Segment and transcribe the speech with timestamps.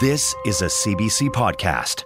[0.00, 2.04] This is a CBC podcast.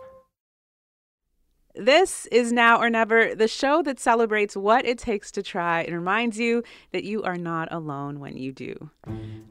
[1.74, 5.94] This is Now or Never, the show that celebrates what it takes to try and
[5.94, 8.88] reminds you that you are not alone when you do.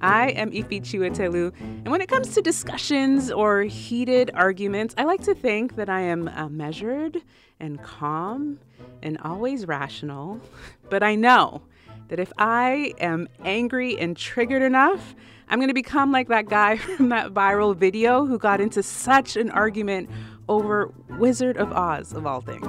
[0.01, 5.21] I am Ify Chiwetelu, and when it comes to discussions or heated arguments, I like
[5.25, 7.21] to think that I am uh, measured
[7.59, 8.59] and calm
[9.03, 10.41] and always rational.
[10.89, 11.61] But I know
[12.07, 15.15] that if I am angry and triggered enough,
[15.51, 19.35] I'm going to become like that guy from that viral video who got into such
[19.35, 20.09] an argument
[20.47, 22.65] over Wizard of Oz, of all things.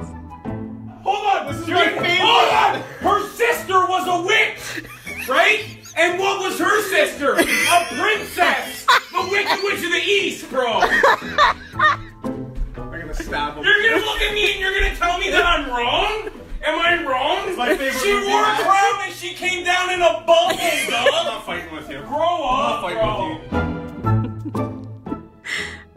[1.05, 1.47] Hold on!
[1.47, 2.19] This is my favorite!
[2.19, 2.83] Hold on!
[3.01, 5.29] Her sister was a witch!
[5.29, 5.79] Right?
[5.97, 7.35] And what was her sister?
[7.35, 8.85] A princess!
[9.13, 10.81] The Wicked Witch of the East, bro!
[10.81, 12.11] I'm
[12.75, 13.65] gonna stab him.
[13.65, 16.42] You're gonna look at me and you're gonna tell me that I'm wrong?
[16.65, 17.57] Am I wrong?
[17.57, 18.29] my favorite she movie.
[18.29, 21.99] wore a crown and she came down in a bubble, I'm not fighting with you.
[22.03, 23.63] Grow up, I'm not fighting with you.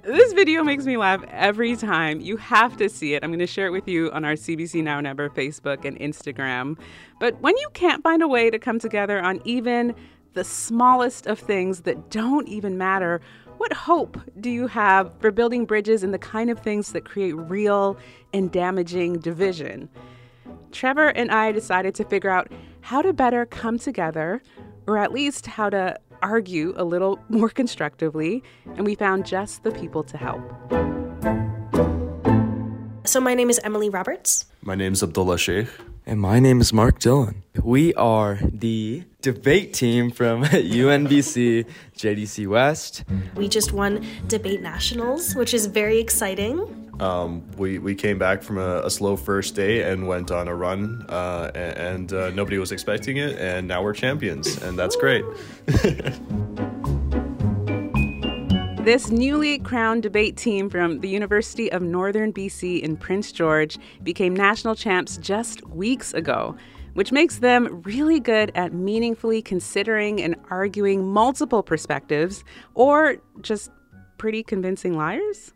[0.03, 2.21] This video makes me laugh every time.
[2.21, 3.23] You have to see it.
[3.23, 5.99] I'm going to share it with you on our CBC Now or Never Facebook and
[5.99, 6.77] Instagram.
[7.19, 9.95] But when you can't find a way to come together on even
[10.33, 13.19] the smallest of things that don't even matter,
[13.58, 17.33] what hope do you have for building bridges and the kind of things that create
[17.33, 17.97] real
[18.31, 19.89] and damaging division?
[20.71, 24.41] Trevor and I decided to figure out how to better come together,
[24.88, 28.44] or at least how to argue a little more constructively,
[28.75, 30.41] and we found just the people to help.
[33.05, 34.45] So my name is Emily Roberts.
[34.61, 35.67] My name is Abdullah Sheikh.
[36.08, 37.42] And my name is Mark Dillon.
[37.64, 41.65] We are the debate team from UNBC
[41.97, 43.03] JDC West.
[43.36, 46.84] We just won Debate Nationals, which is very exciting.
[47.00, 50.56] Um, we, we came back from a, a slow first day and went on a
[50.56, 55.26] run, uh, and uh, nobody was expecting it, and now we're champions, and that's great.
[58.86, 64.36] This newly crowned debate team from the University of Northern BC in Prince George became
[64.36, 66.56] national champs just weeks ago,
[66.94, 72.44] which makes them really good at meaningfully considering and arguing multiple perspectives
[72.76, 73.72] or just
[74.20, 75.52] pretty convincing liars.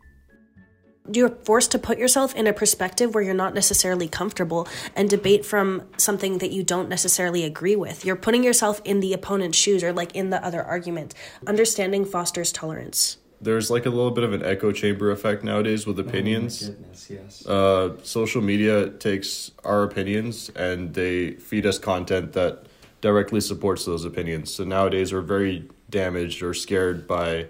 [1.12, 5.44] You're forced to put yourself in a perspective where you're not necessarily comfortable and debate
[5.46, 8.04] from something that you don't necessarily agree with.
[8.04, 11.14] You're putting yourself in the opponent's shoes or like in the other argument.
[11.46, 13.16] Understanding fosters tolerance.
[13.40, 16.68] There's like a little bit of an echo chamber effect nowadays with opinions.
[16.68, 17.46] Goodness, yes.
[17.46, 22.66] Uh, social media takes our opinions and they feed us content that
[23.00, 24.52] directly supports those opinions.
[24.52, 27.46] So nowadays we're very damaged or scared by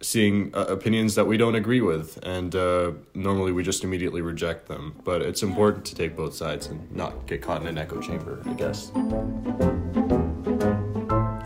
[0.00, 4.68] seeing uh, opinions that we don't agree with, and uh, normally we just immediately reject
[4.68, 4.96] them.
[5.04, 8.42] But it's important to take both sides and not get caught in an echo chamber,
[8.46, 8.92] I guess.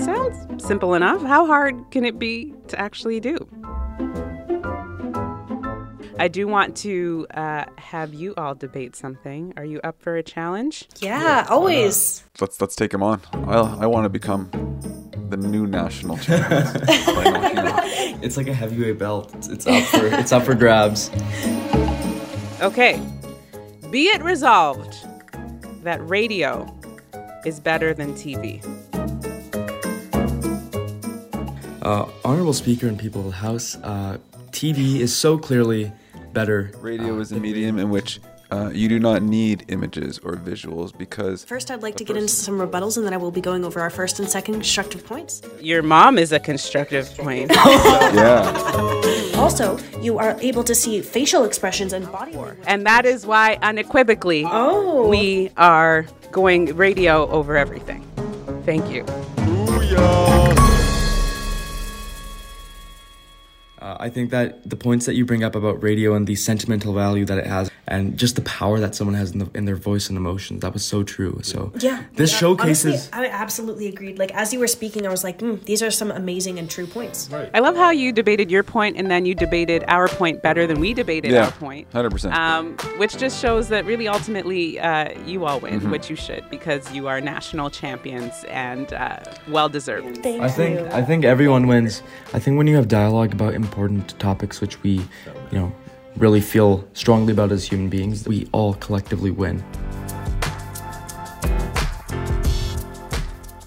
[0.05, 1.23] Sounds simple enough.
[1.23, 3.39] How hard can it be to actually do?
[6.19, 9.55] I do want to uh, have you all debate something.
[9.57, 10.87] Are you up for a challenge?
[11.01, 12.23] Yeah, always.
[12.41, 13.23] Let's let's take him on.
[13.33, 14.51] I I want to become
[15.33, 16.63] the new national champion.
[17.07, 18.19] Why not you?
[18.23, 19.35] It's like a heavyweight belt.
[19.35, 21.11] It's, it's up for it's up for grabs.
[22.61, 23.01] Okay.
[23.91, 24.95] Be it resolved
[25.83, 26.73] that radio
[27.45, 28.63] is better than TV.
[31.83, 34.19] Uh, honorable Speaker and people of the House, uh,
[34.51, 35.91] TV is so clearly
[36.33, 36.71] better.
[36.79, 38.21] Radio is a medium in which
[38.53, 42.29] uh, you do not need images or visuals because First, I'd like to get into
[42.29, 45.41] some rebuttals and then I will be going over our first and second constructive points.
[45.61, 47.51] Your mom is a constructive point.
[47.55, 48.43] yeah,
[49.37, 52.61] Also, you are able to see facial expressions and body movement.
[52.67, 55.09] and that is why unequivocally Oh.
[55.09, 58.03] we are going radio over everything.
[58.67, 59.05] Thank you.
[63.83, 66.93] Uh, I think that the points that you bring up about radio and the sentimental
[66.95, 69.75] value that it has and just the power that someone has in, the, in their
[69.75, 70.61] voice and emotions.
[70.61, 71.41] That was so true.
[71.43, 72.05] So Yeah.
[72.15, 73.11] this yeah, showcases.
[73.13, 74.21] Honestly, I absolutely agreed.
[74.21, 76.87] Like as you were speaking, I was like, mm, these are some amazing and true
[76.87, 77.29] points.
[77.29, 77.51] Right.
[77.55, 80.79] I love how you debated your point and then you debated our point better than
[80.79, 81.91] we debated Yeah, our point.
[81.91, 82.33] 100%.
[82.33, 85.91] Um, which just shows that really ultimately uh, you all win, Mm-hmm.
[85.91, 89.17] which you should, because you are national champions and uh,
[89.49, 90.23] well deserved.
[90.23, 90.87] Thank I think you.
[90.93, 92.03] I think everyone wins.
[92.33, 94.91] I think when you have dialogue about important topics, which we,
[95.51, 95.73] you know,
[96.19, 99.65] really feel strongly about as human beings, we all collectively win.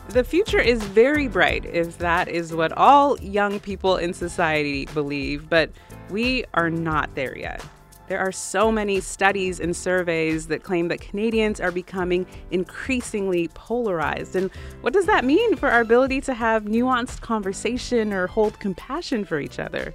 [0.09, 5.49] The future is very bright if that is what all young people in society believe,
[5.49, 5.71] but
[6.11, 7.65] we are not there yet.
[8.07, 14.35] There are so many studies and surveys that claim that Canadians are becoming increasingly polarized.
[14.35, 19.25] And what does that mean for our ability to have nuanced conversation or hold compassion
[19.25, 19.93] for each other?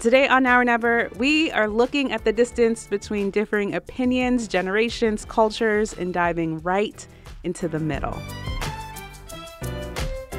[0.00, 5.24] Today on Now or Never, we are looking at the distance between differing opinions, generations,
[5.24, 7.06] cultures, and diving right
[7.44, 8.16] into the middle.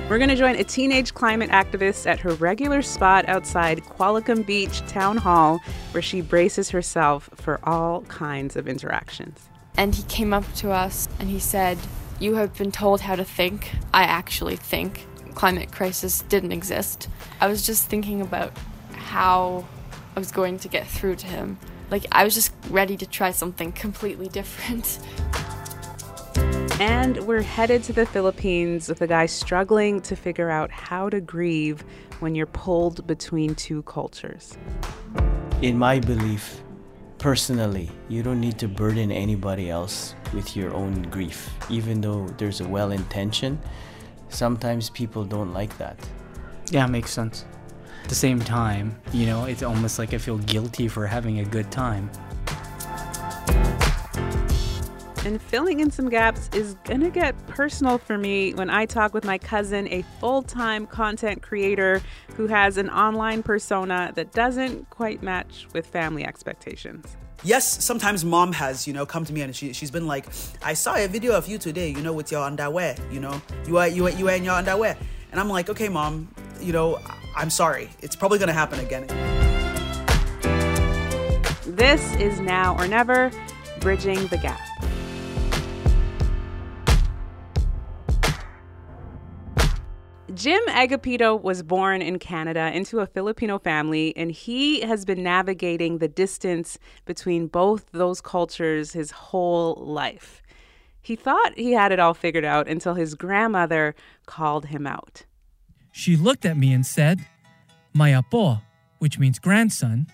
[0.10, 4.80] We're going to join a teenage climate activist at her regular spot outside Qualicum Beach
[4.88, 5.62] Town Hall,
[5.92, 9.48] where she braces herself for all kinds of interactions.
[9.78, 11.78] And he came up to us and he said,
[12.20, 13.70] You have been told how to think.
[13.94, 17.08] I actually think climate crisis didn't exist.
[17.40, 18.58] I was just thinking about
[18.94, 19.64] how
[20.16, 21.60] I was going to get through to him.
[21.92, 24.98] Like, I was just ready to try something completely different.
[26.80, 31.20] And we're headed to the Philippines with a guy struggling to figure out how to
[31.20, 31.84] grieve
[32.20, 34.58] when you're pulled between two cultures.
[35.62, 36.62] In my belief,
[37.18, 41.50] personally, you don't need to burden anybody else with your own grief.
[41.70, 43.60] Even though there's a well intention,
[44.30, 46.00] sometimes people don't like that.
[46.72, 47.46] Yeah, makes sense.
[48.04, 51.46] At the same time, you know, it's almost like I feel guilty for having a
[51.46, 52.10] good time.
[55.26, 59.26] And filling in some gaps is gonna get personal for me when I talk with
[59.26, 62.02] my cousin, a full time content creator
[62.36, 67.18] who has an online persona that doesn't quite match with family expectations.
[67.44, 70.26] yes, sometimes mom has, you know, come to me and she, she's been like,
[70.64, 73.78] I saw a video of you today, you know, with your underwear, you know, you
[73.78, 74.98] are, you are, you are in your underwear.
[75.32, 77.00] And I'm like, okay, mom, you know,
[77.36, 77.90] I'm sorry.
[78.02, 79.08] It's probably to happen again.
[81.66, 83.32] This is Now or Never
[83.80, 84.60] Bridging the Gap.
[90.40, 95.98] Jim Agapito was born in Canada into a Filipino family, and he has been navigating
[95.98, 100.42] the distance between both those cultures his whole life.
[101.02, 103.96] He thought he had it all figured out until his grandmother
[104.28, 105.26] called him out.
[105.92, 107.20] She looked at me and said,
[107.94, 108.62] My apo,
[109.00, 110.08] which means grandson,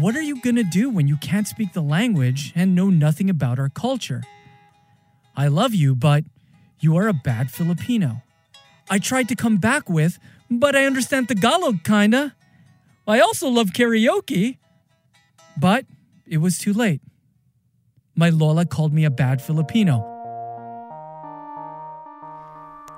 [0.00, 3.58] what are you gonna do when you can't speak the language and know nothing about
[3.58, 4.22] our culture?
[5.34, 6.24] I love you, but
[6.78, 8.20] you are a bad Filipino.
[8.90, 10.18] I tried to come back with,
[10.50, 12.34] but I understand Tagalog kinda.
[13.06, 14.58] I also love karaoke.
[15.56, 15.86] But
[16.26, 17.00] it was too late.
[18.16, 20.06] My Lola called me a bad Filipino.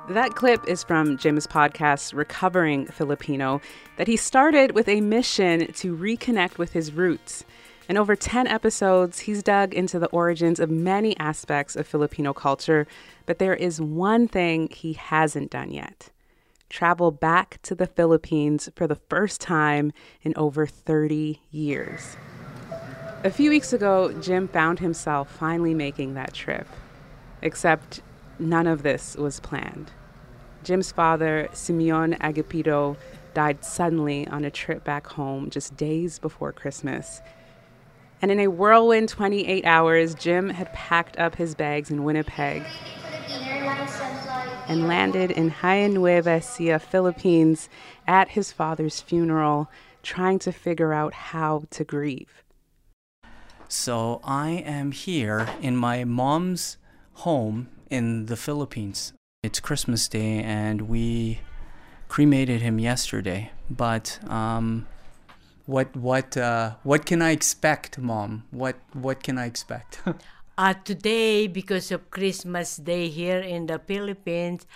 [0.08, 3.60] That clip is from Jim's podcast, Recovering Filipino,
[3.98, 7.44] that he started with a mission to reconnect with his roots.
[7.88, 12.87] In over 10 episodes, he's dug into the origins of many aspects of Filipino culture,
[13.26, 16.11] but there is one thing he hasn't done yet
[16.73, 19.93] travel back to the Philippines for the first time
[20.23, 22.17] in over 30 years.
[23.25, 26.67] A few weeks ago, Jim found himself finally making that trip,
[27.43, 28.00] except
[28.38, 29.93] none of this was planned.
[30.64, 32.96] Jim's father, Simeon Agapito,
[33.34, 37.20] died suddenly on a trip back home just days before Christmas.
[38.22, 42.62] And in a whirlwind 28 hours, Jim had packed up his bags in Winnipeg
[44.69, 45.48] and landed in
[45.93, 47.69] Nueva Ecija, Philippines,
[48.06, 49.69] at his father's funeral,
[50.05, 52.44] trying to figure out how to grieve.
[53.67, 56.76] So I am here in my mom's
[57.14, 59.12] home in the Philippines.
[59.43, 61.41] It's Christmas Day and we
[62.06, 63.50] cremated him yesterday.
[63.69, 64.86] But um,
[65.66, 68.44] what what uh, what can I expect, mom?
[68.50, 70.00] What what can I expect?
[70.58, 74.66] Uh, today, because of Christmas Day here in the Philippines,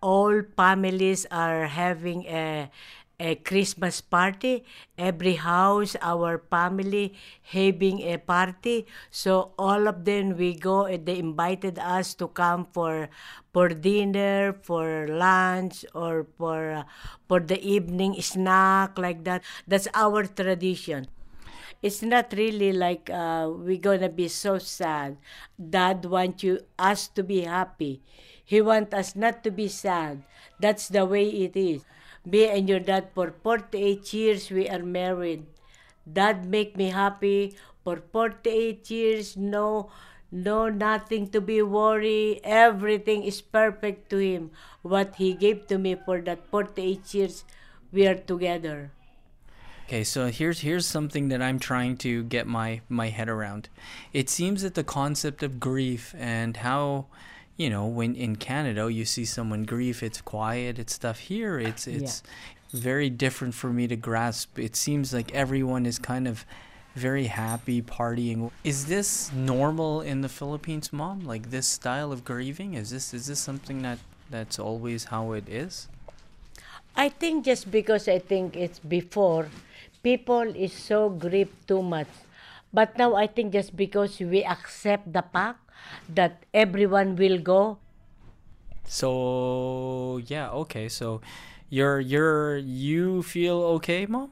[0.00, 2.70] all families are having a,
[3.18, 4.64] a Christmas party.
[4.98, 8.86] Every house, our family having a party.
[9.10, 13.08] So all of them we go and they invited us to come for
[13.52, 16.84] for dinner, for lunch, or for uh,
[17.28, 19.42] for the evening snack like that.
[19.66, 21.06] That's our tradition.
[21.82, 25.16] it's not really like uh, we're gonna be so sad.
[25.58, 28.00] Dad wants you us to be happy.
[28.44, 30.24] He want us not to be sad.
[30.60, 31.84] That's the way it is.
[32.24, 35.46] Me and your dad for 48 years we are married.
[36.10, 39.36] Dad make me happy for 48 years.
[39.36, 39.90] No,
[40.32, 42.40] no, nothing to be worried.
[42.42, 44.50] Everything is perfect to him.
[44.82, 47.44] What he gave to me for that 48 years,
[47.92, 48.90] we are together.
[49.86, 53.68] Okay, so here's here's something that I'm trying to get my my head around.
[54.14, 57.06] It seems that the concept of grief and how
[57.56, 61.86] you know when in Canada you see someone grieve it's quiet it's stuff here it's
[61.86, 62.22] it's
[62.74, 64.58] very different for me to grasp.
[64.58, 66.44] It seems like everyone is kind of
[66.94, 68.50] very happy partying.
[68.62, 71.24] Is this normal in the Philippines, mom?
[71.24, 72.74] Like this style of grieving?
[72.74, 75.88] Is this is this something that that's always how it is?
[76.96, 79.48] I think just because I think it's before,
[80.02, 82.10] people is so grieved too much.
[82.72, 85.63] But now I think just because we accept the fact
[86.08, 87.78] that everyone will go.
[88.84, 90.88] So yeah, okay.
[90.88, 91.20] So
[91.68, 94.30] you're you're you feel okay, mom?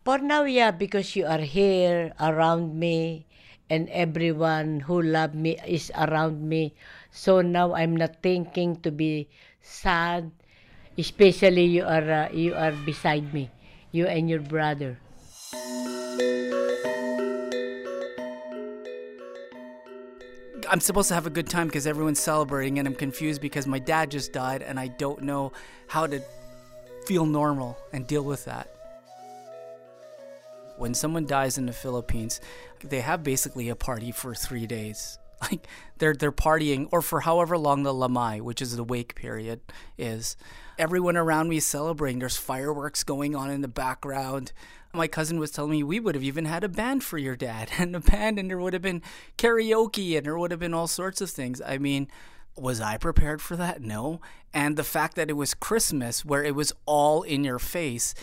[0.00, 3.28] For now, yeah, because you are here around me
[3.68, 6.74] and everyone who love me is around me.
[7.12, 9.28] So now I'm not thinking to be
[9.60, 10.32] sad,
[10.96, 13.52] especially you are uh, you are beside me,
[13.92, 14.98] you and your brother.
[20.70, 23.80] I'm supposed to have a good time because everyone's celebrating, and I'm confused because my
[23.80, 25.52] dad just died, and I don't know
[25.88, 26.22] how to
[27.06, 28.68] feel normal and deal with that.
[30.76, 32.40] When someone dies in the Philippines,
[32.84, 35.18] they have basically a party for three days.
[35.50, 39.60] Like they're they're partying, or for however long the lamay, which is the wake period,
[39.96, 40.36] is.
[40.78, 42.18] Everyone around me is celebrating.
[42.18, 44.52] There's fireworks going on in the background.
[44.92, 47.70] My cousin was telling me we would have even had a band for your dad,
[47.78, 49.02] and a band, and there would have been
[49.38, 51.62] karaoke, and there would have been all sorts of things.
[51.64, 52.08] I mean,
[52.56, 53.80] was I prepared for that?
[53.82, 54.20] No.
[54.52, 58.14] And the fact that it was Christmas, where it was all in your face,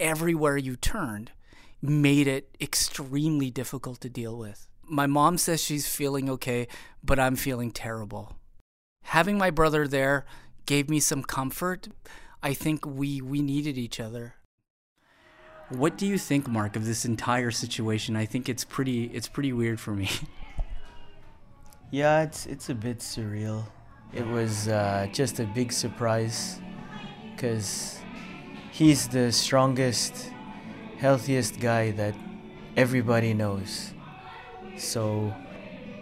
[0.00, 1.32] everywhere you turned,
[1.80, 4.66] made it extremely difficult to deal with.
[4.82, 6.66] My mom says she's feeling okay,
[7.02, 8.36] but I'm feeling terrible.
[9.04, 10.24] Having my brother there
[10.66, 11.88] gave me some comfort.
[12.42, 14.34] I think we, we needed each other.
[15.70, 18.16] What do you think, Mark, of this entire situation?
[18.16, 20.08] I think it's pretty it's pretty weird for me.
[21.90, 23.64] Yeah, it's it's a bit surreal.
[24.12, 26.60] It was uh, just a big surprise
[27.32, 27.98] because
[28.70, 30.30] he's the strongest,
[30.98, 32.14] healthiest guy that
[32.76, 33.94] everybody knows.
[34.76, 35.32] So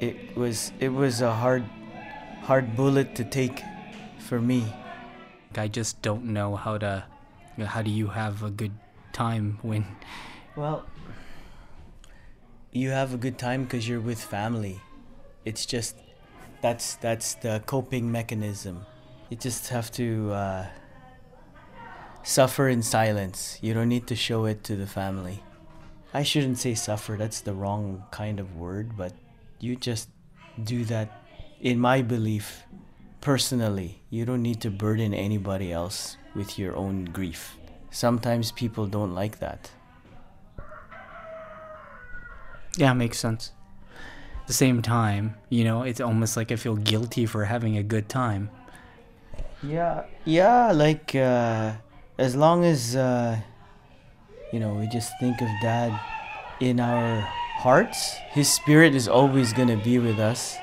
[0.00, 1.62] it was it was a hard
[2.42, 3.62] hard bullet to take
[4.18, 4.66] for me.
[5.56, 7.04] I just don't know how to
[7.64, 8.72] how do you have a good
[9.16, 9.84] time when
[10.56, 10.84] Well,
[12.70, 14.80] you have a good time because you're with family.
[15.44, 15.96] It's just
[16.60, 18.84] that's that's the coping mechanism.
[19.30, 20.66] You just have to uh,
[22.22, 23.58] suffer in silence.
[23.62, 25.42] You don't need to show it to the family.
[26.12, 27.16] I shouldn't say suffer.
[27.16, 28.96] That's the wrong kind of word.
[28.96, 29.12] But
[29.60, 30.10] you just
[30.62, 31.08] do that.
[31.60, 32.64] In my belief,
[33.20, 37.56] personally, you don't need to burden anybody else with your own grief.
[37.96, 39.70] Sometimes people don't like that.
[42.76, 43.52] Yeah, makes sense.
[44.42, 47.82] At the same time, you know, it's almost like I feel guilty for having a
[47.82, 48.50] good time.
[49.62, 51.72] Yeah, yeah, like uh,
[52.18, 53.40] as long as uh,
[54.52, 55.98] you know, we just think of dad
[56.60, 57.22] in our
[57.64, 60.58] hearts, his spirit is always going to be with us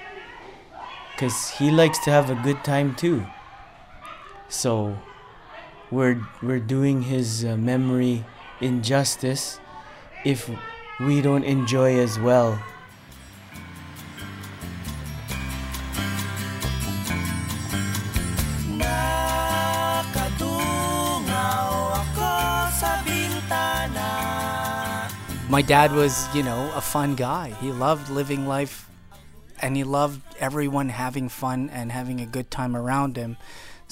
[1.18, 3.26] cuz he likes to have a good time too.
[4.50, 5.00] So
[5.94, 8.26] we're we're doing his uh, memory
[8.62, 9.60] injustice
[10.26, 10.50] if
[11.00, 12.60] we don't enjoy as well
[25.50, 27.50] My dad was, you know, a fun guy.
[27.62, 28.90] He loved living life
[29.62, 33.38] and he loved everyone having fun and having a good time around him.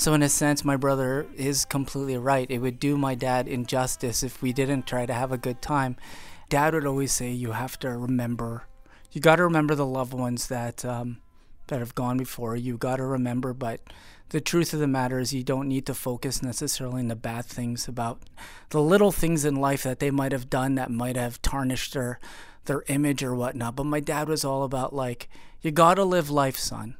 [0.01, 2.49] So, in a sense, my brother is completely right.
[2.49, 5.95] It would do my dad injustice if we didn't try to have a good time.
[6.49, 8.63] Dad would always say, "You have to remember.
[9.11, 11.19] You got to remember the loved ones that um,
[11.67, 12.55] that have gone before.
[12.55, 13.81] You got to remember." But
[14.29, 17.45] the truth of the matter is, you don't need to focus necessarily on the bad
[17.45, 18.23] things about
[18.69, 22.19] the little things in life that they might have done that might have tarnished their
[22.65, 23.75] their image or whatnot.
[23.75, 25.29] But my dad was all about like,
[25.61, 26.95] "You got to live life, son."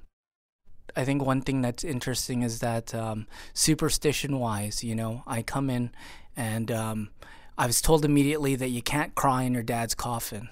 [0.96, 5.70] I think one thing that's interesting is that um, superstition wise, you know, I come
[5.70, 5.92] in
[6.36, 7.10] and um,
[7.58, 10.50] I was told immediately that you can't cry in your dad's coffin.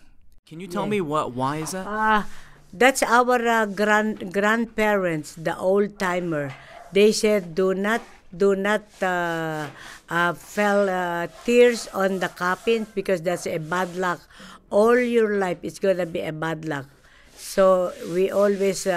[0.47, 1.33] Can you tell me what?
[1.33, 1.85] Why is that?
[1.85, 2.25] Ah,
[2.73, 6.49] that's our uh, grand grandparents, the old timer.
[6.91, 8.01] They said, "Do not,
[8.33, 9.69] do not uh,
[10.09, 14.25] uh, fell uh, tears on the coffin because that's a bad luck.
[14.73, 16.89] All your life it's gonna be a bad luck."
[17.37, 18.89] So we always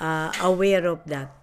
[0.00, 1.34] uh, aware of that.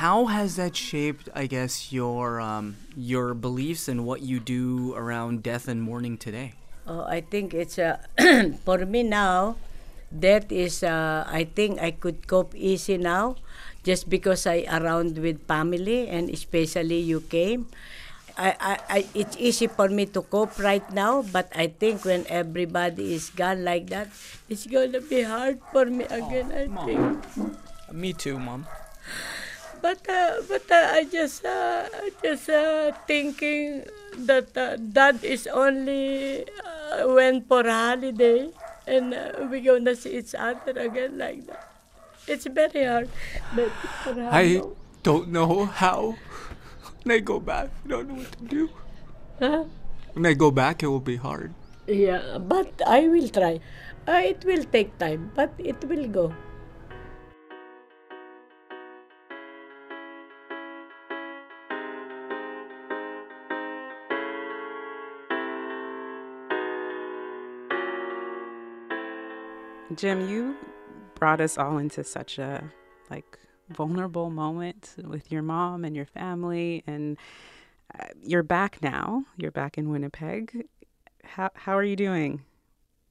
[0.00, 5.42] How has that shaped, I guess, your um, your beliefs and what you do around
[5.42, 6.56] death and mourning today?
[6.88, 8.00] Oh, I think it's uh,
[8.64, 9.56] for me now.
[10.12, 13.40] That is, uh, I think I could cope easy now,
[13.80, 17.68] just because I around with family and especially you came.
[18.36, 22.26] I, I, I, it's easy for me to cope right now, but I think when
[22.28, 24.08] everybody is gone like that,
[24.48, 26.52] it's gonna be hard for me again.
[26.52, 27.24] I think.
[27.92, 28.66] Me too, mom.
[29.82, 31.90] But uh, but uh, I just uh,
[32.22, 33.82] just uh, thinking
[34.30, 38.48] that uh, dad is only uh, went for holiday
[38.86, 41.66] and uh, we gonna see each other again like that.
[42.30, 43.10] It's very hard.
[43.58, 43.74] But
[44.30, 44.62] I
[45.02, 46.14] don't know how.
[47.04, 48.70] When I go back, I don't know what to do.
[49.40, 49.64] Huh?
[50.12, 51.52] When I go back, it will be hard.
[51.88, 53.58] Yeah, but I will try.
[54.06, 56.32] Uh, it will take time, but it will go.
[69.96, 70.56] Jim, you
[71.16, 72.70] brought us all into such a
[73.10, 73.38] like
[73.72, 77.16] vulnerable moment with your mom and your family and
[77.98, 79.24] uh, you're back now.
[79.36, 80.66] You're back in Winnipeg.
[81.24, 82.42] How how are you doing?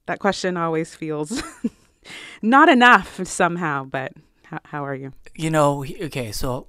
[0.06, 1.42] That question always feels
[2.42, 4.12] not enough somehow, but
[4.44, 5.12] how how are you?
[5.34, 6.66] You know, okay, so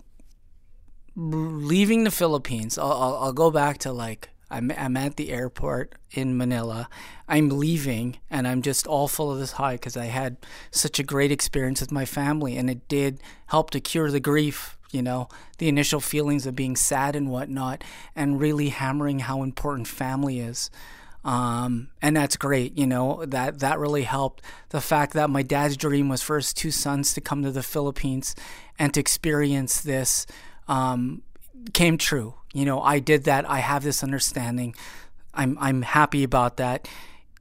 [1.15, 5.95] leaving the Philippines, I'll, I'll, I'll go back to like, I'm, I'm at the airport
[6.12, 6.88] in Manila.
[7.27, 10.38] I'm leaving and I'm just all full of this high because I had
[10.69, 14.77] such a great experience with my family and it did help to cure the grief,
[14.91, 17.83] you know, the initial feelings of being sad and whatnot,
[18.15, 20.69] and really hammering how important family is.
[21.25, 24.43] Um, and that's great, you know, that, that really helped.
[24.69, 27.63] The fact that my dad's dream was for his two sons to come to the
[27.63, 28.36] Philippines
[28.77, 30.27] and to experience this,
[30.67, 31.24] um,
[31.74, 32.36] came true.
[32.53, 33.50] You know, I did that.
[33.50, 34.75] I have this understanding.
[35.33, 36.88] I'm, I'm happy about that.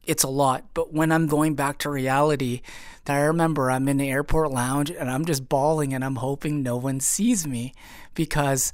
[0.04, 0.64] It's a lot.
[0.74, 2.62] But when I'm going back to reality,
[3.04, 6.62] that I remember I'm in the airport lounge and I'm just bawling and I'm hoping
[6.62, 7.74] no one sees me
[8.14, 8.72] because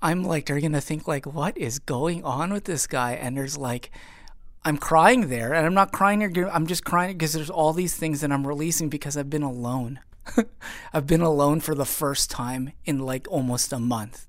[0.00, 3.12] I'm like, they're going to think like, what is going on with this guy?
[3.12, 3.90] And there's like,
[4.62, 6.54] I'm crying there, and I'm not crying there.
[6.54, 10.00] I'm just crying because there's all these things that I'm releasing because I've been alone.
[10.92, 14.26] I've been alone for the first time in like almost a month.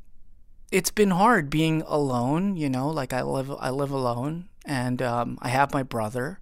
[0.72, 2.90] It's been hard being alone, you know.
[2.90, 6.40] Like I live, I live alone, and um, I have my brother,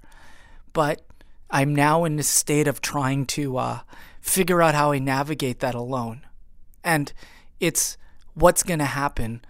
[0.71, 1.01] but
[1.49, 3.79] I'm now in this state of trying to uh,
[4.21, 6.27] figure out how I navigate that alone,
[6.83, 7.11] and
[7.59, 7.97] it's
[8.35, 9.43] what's going to happen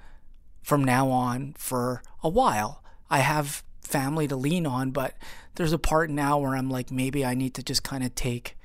[0.61, 2.81] from now on for a while.
[3.09, 5.13] I have family to lean on, but
[5.55, 8.55] there's a part now where I'm like maybe I need to just kind of take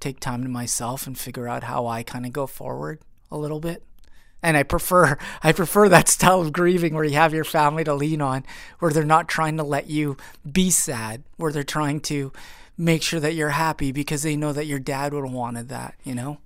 [0.00, 3.60] take time to myself and figure out how I kind of go forward a little
[3.60, 3.84] bit.
[4.42, 7.94] And I prefer I prefer that style of grieving where you have your family to
[7.94, 8.44] lean on,
[8.78, 10.16] where they're not trying to let you
[10.50, 12.32] be sad, where they're trying to
[12.76, 15.94] make sure that you're happy because they know that your dad would have wanted that,
[16.04, 16.38] you know?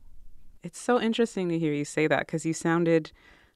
[0.62, 3.12] It's so interesting to hear you say that because you sounded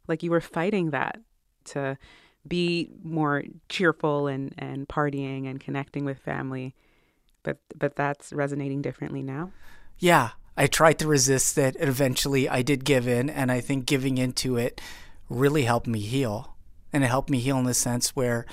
[0.06, 1.18] like you were fighting that
[1.64, 1.98] to
[2.46, 6.74] be more cheerful and, and partying and connecting with family.
[7.42, 9.52] But but that's resonating differently now.
[9.98, 11.76] yeah, I tried to resist it.
[11.76, 14.80] And eventually, I did give in, and I think giving into it
[15.28, 16.56] really helped me heal.
[16.92, 18.46] And it helped me heal in the sense where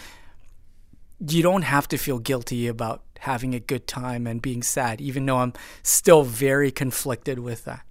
[1.20, 5.26] you don't have to feel guilty about having a good time and being sad, even
[5.26, 7.82] though I'm still very conflicted with that.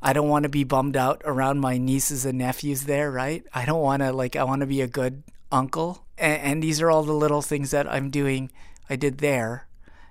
[0.00, 3.44] I don't want to be bummed out around my nieces and nephews there, right?
[3.54, 6.04] I don't want to, like, I want to be a good uncle.
[6.18, 8.52] And, and these are all the little things that I'm doing,
[8.88, 9.66] I did there.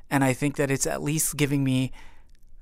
[0.10, 1.92] And I think that it's at least giving me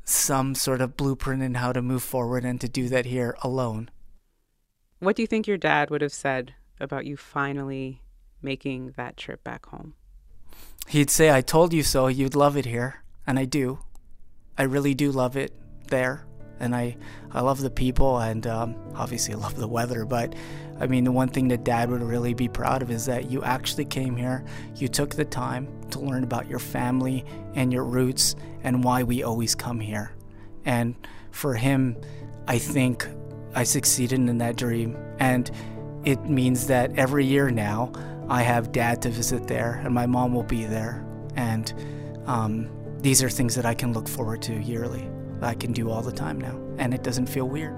[0.03, 3.89] some sort of blueprint in how to move forward and to do that here alone.
[4.99, 8.01] What do you think your dad would have said about you finally
[8.41, 9.95] making that trip back home?
[10.87, 13.03] He'd say, I told you so, you'd love it here.
[13.25, 13.79] And I do.
[14.57, 15.53] I really do love it
[15.87, 16.25] there.
[16.59, 16.97] And I,
[17.31, 20.05] I love the people and um, obviously I love the weather.
[20.05, 20.35] But
[20.79, 23.43] I mean, the one thing that dad would really be proud of is that you
[23.43, 24.43] actually came here,
[24.75, 29.23] you took the time to learn about your family and your roots and why we
[29.23, 30.13] always come here.
[30.65, 30.95] And
[31.31, 31.97] for him,
[32.47, 33.07] I think
[33.53, 34.97] I succeeded in that dream.
[35.19, 35.49] And
[36.03, 37.91] it means that every year now,
[38.29, 41.05] I have dad to visit there, and my mom will be there.
[41.35, 41.73] And
[42.25, 42.69] um,
[42.99, 45.09] these are things that I can look forward to yearly.
[45.41, 47.75] I can do all the time now, and it doesn't feel weird.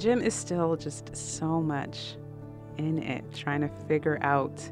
[0.00, 2.16] Jim is still just so much
[2.78, 4.70] in it, trying to figure out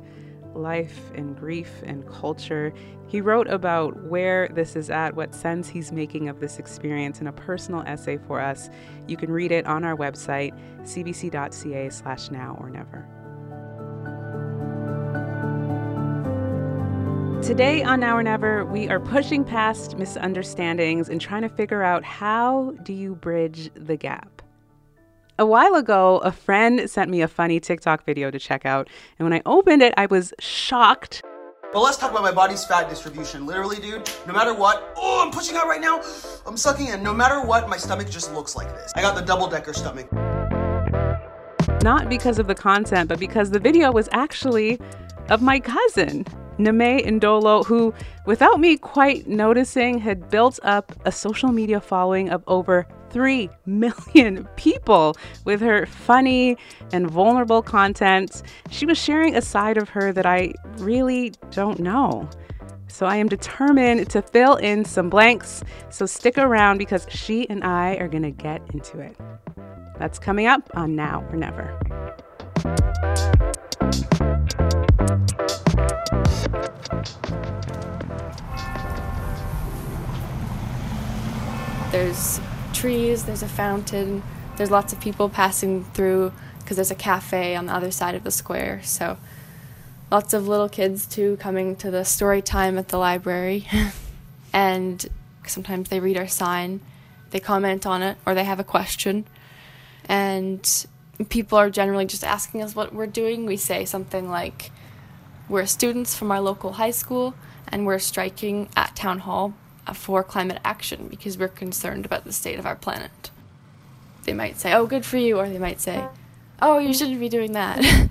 [0.54, 2.72] life and grief and culture.
[3.08, 7.26] He wrote about where this is at, what sense he's making of this experience in
[7.26, 8.70] a personal essay for us.
[9.06, 13.06] You can read it on our website, cbc.ca slash now or never.
[17.42, 22.02] Today on Now or Never, we are pushing past misunderstandings and trying to figure out
[22.02, 24.42] how do you bridge the gap.
[25.40, 28.88] A while ago, a friend sent me a funny TikTok video to check out,
[29.20, 31.22] and when I opened it, I was shocked.
[31.72, 33.46] But let's talk about my body's fat distribution.
[33.46, 36.02] Literally, dude, no matter what, oh, I'm pushing out right now.
[36.44, 37.04] I'm sucking in.
[37.04, 38.92] No matter what, my stomach just looks like this.
[38.96, 40.12] I got the double decker stomach.
[41.84, 44.80] Not because of the content, but because the video was actually
[45.28, 46.24] of my cousin,
[46.58, 47.94] Nimay Ndolo, who,
[48.26, 54.48] without me quite noticing, had built up a social media following of over 3 million
[54.56, 56.56] people with her funny
[56.92, 58.42] and vulnerable content.
[58.70, 62.28] She was sharing a side of her that I really don't know.
[62.88, 65.62] So I am determined to fill in some blanks.
[65.90, 69.16] So stick around because she and I are going to get into it.
[69.98, 71.78] That's coming up on Now or Never.
[81.90, 82.40] There's
[82.78, 84.22] trees, there's a fountain,
[84.56, 88.22] there's lots of people passing through because there's a cafe on the other side of
[88.22, 88.80] the square.
[88.84, 89.18] So
[90.12, 93.66] lots of little kids too coming to the story time at the library.
[94.52, 95.04] and
[95.44, 96.80] sometimes they read our sign,
[97.30, 99.24] they comment on it, or they have a question.
[100.04, 100.86] And
[101.28, 103.44] people are generally just asking us what we're doing.
[103.44, 104.70] We say something like,
[105.48, 107.34] We're students from our local high school
[107.66, 109.52] and we're striking at Town Hall
[109.96, 113.30] for climate action because we're concerned about the state of our planet.
[114.24, 116.06] They might say, oh, good for you, or they might say,
[116.60, 117.82] oh, you shouldn't be doing that.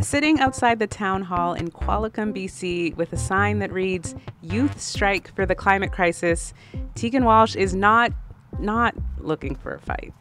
[0.00, 5.34] Sitting outside the town hall in Qualicum, BC, with a sign that reads Youth Strike
[5.34, 6.52] for the Climate Crisis,
[6.94, 8.12] Teegan Walshe is not
[8.58, 10.12] not looking for a fight.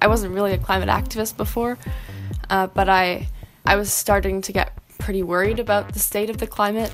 [0.00, 1.76] I wasn't really a climate activist before,
[2.48, 3.28] uh, but I
[3.66, 6.92] I was starting to get pretty worried about the state of the climate.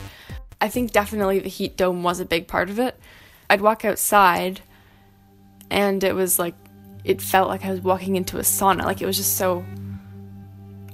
[0.61, 2.99] I think definitely the heat dome was a big part of it.
[3.51, 4.61] I'd walk outside
[5.71, 6.55] and it was like
[7.05, 8.85] it felt like I was walking into a sauna.
[8.85, 9.65] Like it was just so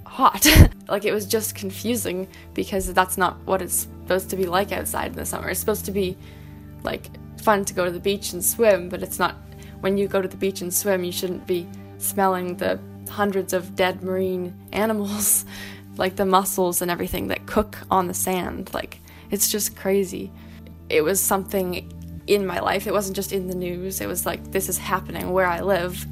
[0.04, 0.46] hot.
[0.88, 5.12] like it was just confusing because that's not what it's supposed to be like outside
[5.12, 5.48] in the summer.
[5.50, 6.16] It's supposed to be
[6.82, 7.06] like
[7.40, 9.36] fun to go to the beach and swim, but it's not
[9.80, 11.66] when you go to the beach and swim, you shouldn't be
[11.98, 15.44] smelling the hundreds of dead marine animals
[16.00, 18.72] like the mussels and everything that cook on the sand.
[18.72, 20.32] Like, it's just crazy.
[20.88, 21.92] It was something
[22.26, 22.86] in my life.
[22.86, 24.00] It wasn't just in the news.
[24.00, 26.06] It was like, this is happening where I live.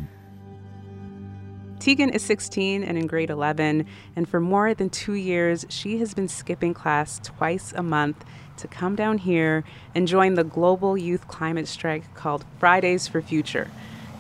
[1.79, 6.13] Teegan is 16 and in grade 11, and for more than two years, she has
[6.13, 8.25] been skipping class twice a month
[8.59, 13.71] to come down here and join the global youth climate strike called Fridays for Future.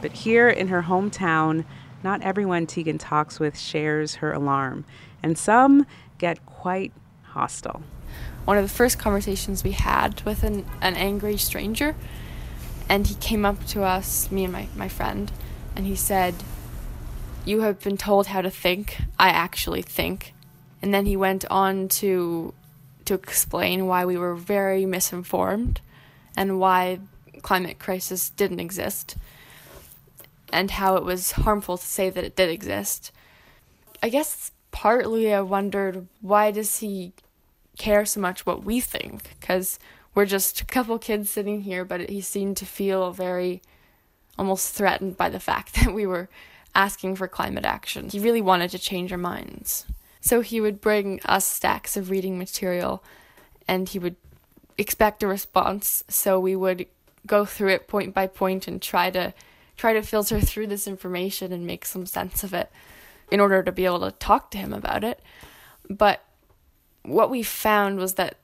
[0.00, 1.64] But here in her hometown,
[2.02, 4.85] not everyone Teegan talks with shares her alarm
[5.22, 5.87] and some
[6.18, 7.83] get quite hostile.
[8.44, 11.94] One of the first conversations we had with an, an angry stranger,
[12.88, 15.31] and he came up to us, me and my, my friend,
[15.76, 16.35] and he said,
[17.44, 18.98] You have been told how to think.
[19.18, 20.35] I actually think.
[20.81, 22.54] And then he went on to
[23.04, 25.81] to explain why we were very misinformed
[26.37, 27.00] and why
[27.40, 29.16] climate crisis didn't exist
[30.52, 33.11] and how it was harmful to say that it did exist.
[34.02, 37.12] I guess partly I wondered why does he
[37.79, 39.37] care so much what we think?
[39.41, 39.77] Because
[40.14, 43.61] we're just a couple kids sitting here, but he seemed to feel very
[44.38, 46.29] almost threatened by the fact that we were
[46.77, 48.09] asking for climate action.
[48.09, 49.85] He really wanted to change our minds.
[50.21, 53.03] So he would bring us stacks of reading material
[53.67, 54.14] and he would
[54.77, 56.05] expect a response.
[56.07, 56.87] So we would
[57.27, 59.35] go through it point by point and try to
[59.77, 62.71] try to filter through this information and make some sense of it
[63.31, 65.21] in order to be able to talk to him about it.
[65.88, 66.25] But
[67.03, 68.37] what we found was that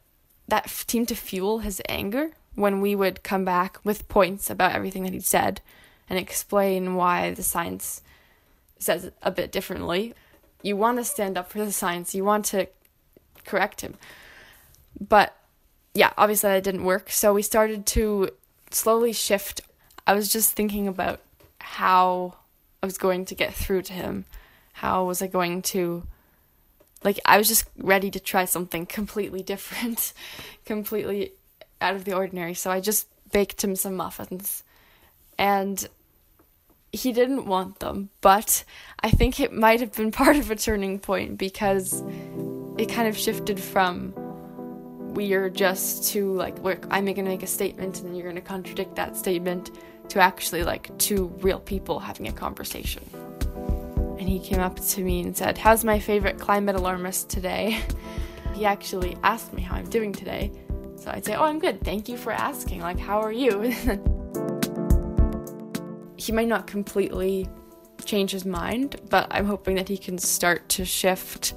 [0.49, 5.03] that seemed to fuel his anger when we would come back with points about everything
[5.05, 5.61] that he'd said
[6.09, 8.03] and explain why the science
[8.79, 10.15] says a bit differently.
[10.63, 12.69] You want to stand up for the science, you want to
[13.45, 13.95] correct him.
[15.01, 15.35] But
[15.95, 17.11] yeah, obviously that didn't work.
[17.11, 18.31] So we started to
[18.71, 19.63] slowly shift.
[20.07, 21.21] I was just thinking about
[21.61, 22.35] how
[22.83, 24.27] I was going to get through to him.
[24.75, 26.07] How was I going to
[27.03, 30.13] like I was just ready to try something completely different,
[30.65, 31.33] completely
[31.81, 32.55] out of the ordinary.
[32.55, 34.63] So I just baked him some muffins.
[35.39, 35.87] And
[36.93, 38.63] he didn't want them, but
[39.01, 42.03] I think it might have been part of a turning point because
[42.79, 44.15] it kind of shifted from
[45.15, 48.97] we're just to like look i'm to make a statement and you're going to contradict
[48.97, 49.71] that statement
[50.09, 53.01] to actually like two real people having a conversation
[54.25, 57.79] and he came up to me and said how's my favorite climate alarmist today?
[58.55, 60.51] He actually asked me how i'm doing today.
[60.97, 61.85] So i'd say oh i'm good.
[61.85, 62.81] Thank you for asking.
[62.81, 63.75] Like how are you?
[66.17, 67.47] He might not completely
[68.07, 71.55] change his mind but i'm hoping that he can start to shift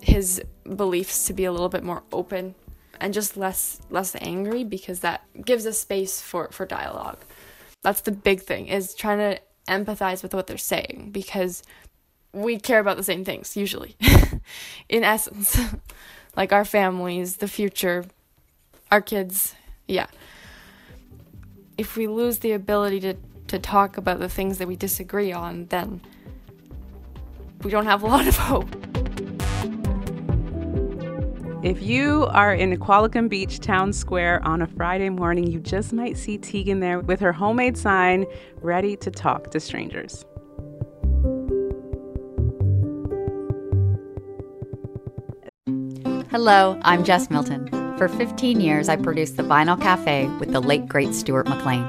[0.00, 0.42] his
[0.76, 2.54] beliefs to be a little bit more open
[3.00, 7.20] and just less less angry because that gives a space for for dialogue.
[7.82, 11.62] That's the big thing is trying to empathize with what they're saying because
[12.32, 13.96] we care about the same things usually.
[14.88, 15.58] In essence
[16.36, 18.04] like our families the future
[18.90, 19.54] our kids
[19.86, 20.06] yeah.
[21.76, 23.16] If we lose the ability to
[23.48, 26.00] to talk about the things that we disagree on then
[27.62, 28.93] we don't have a lot of hope
[31.64, 36.18] If you are in Qualicum Beach Town Square on a Friday morning, you just might
[36.18, 38.26] see Teegan there with her homemade sign
[38.60, 40.26] ready to talk to strangers.
[46.30, 47.66] Hello, I'm Jess Milton.
[47.96, 51.88] For 15 years, I produced The Vinyl Cafe with the late, great Stuart McLean.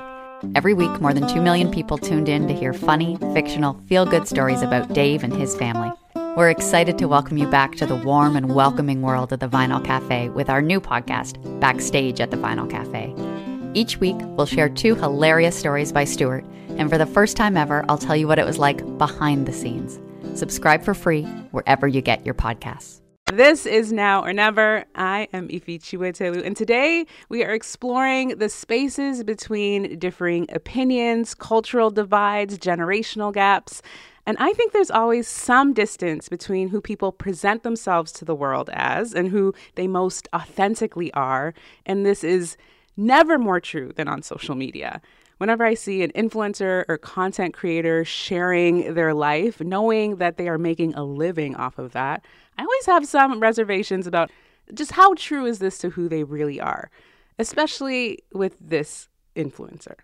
[0.55, 4.25] Every week, more than 2 million people tuned in to hear funny, fictional, feel good
[4.25, 5.91] stories about Dave and his family.
[6.35, 9.81] We're excited to welcome you back to the warm and welcoming world of the Vinyl
[9.81, 13.15] Cafe with our new podcast, Backstage at the Vinyl Cafe.
[13.73, 17.85] Each week, we'll share two hilarious stories by Stuart, and for the first time ever,
[17.87, 19.97] I'll tell you what it was like behind the scenes.
[20.37, 22.99] Subscribe for free wherever you get your podcasts.
[23.31, 24.83] This is Now or Never.
[24.93, 31.91] I am Ify Chiwetelu, and today we are exploring the spaces between differing opinions, cultural
[31.91, 33.81] divides, generational gaps.
[34.25, 38.69] And I think there's always some distance between who people present themselves to the world
[38.73, 41.53] as and who they most authentically are.
[41.85, 42.57] And this is
[42.97, 45.01] never more true than on social media.
[45.37, 50.57] Whenever I see an influencer or content creator sharing their life, knowing that they are
[50.57, 52.25] making a living off of that,
[52.57, 54.31] I always have some reservations about
[54.73, 56.89] just how true is this to who they really are,
[57.37, 59.97] especially with this influencer.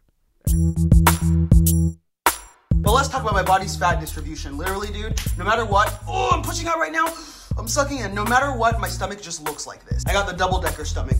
[2.82, 4.58] But let's talk about my body's fat distribution.
[4.58, 7.06] Literally, dude, no matter what, oh, I'm pushing out right now.
[7.58, 8.15] I'm sucking in.
[8.15, 10.04] No matter what, my stomach just looks like this.
[10.08, 11.17] I got the double decker stomach.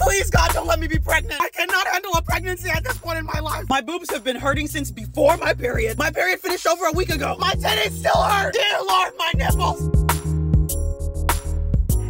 [0.00, 1.40] Please, God, don't let me be pregnant.
[1.42, 3.66] I cannot handle a pregnancy at this point in my life.
[3.68, 5.98] My boobs have been hurting since before my period.
[5.98, 7.36] My period finished over a week ago.
[7.38, 8.54] My titties still hurt.
[8.54, 10.23] Dear Lord, my nipples.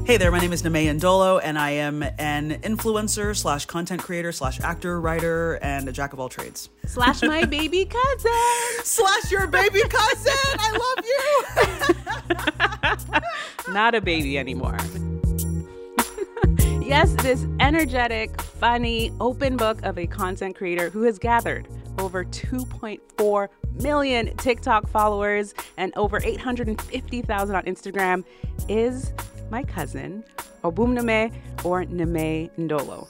[0.07, 4.33] Hey there, my name is Nimay Ndolo, and I am an influencer slash content creator
[4.33, 6.69] slash actor, writer, and a jack of all trades.
[6.85, 8.31] Slash my baby cousin.
[8.83, 10.59] slash your baby cousin.
[10.59, 13.25] I love
[13.67, 13.69] you.
[13.73, 14.77] Not a baby anymore.
[16.87, 21.67] yes, this energetic, funny, open book of a content creator who has gathered
[21.99, 23.49] over 2.4
[23.81, 28.23] million TikTok followers and over 850,000 on Instagram
[28.69, 29.15] is
[29.51, 30.25] my cousin,
[30.63, 31.33] Obumname
[31.65, 33.09] or Nimay Ndolo.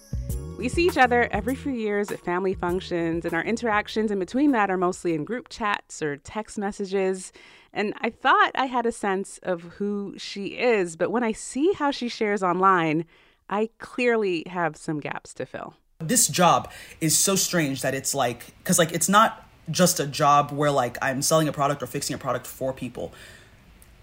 [0.59, 4.53] We see each other every few years at family functions, and our interactions in between
[4.53, 7.33] that are mostly in group chats or text messages.
[7.73, 11.73] And I thought I had a sense of who she is, but when I see
[11.73, 13.05] how she shares online,
[13.51, 15.75] I clearly have some gaps to fill.
[15.99, 16.71] This job
[17.01, 20.99] is so strange that it's like, because like it's not just a job where like
[21.03, 23.13] I'm selling a product or fixing a product for people.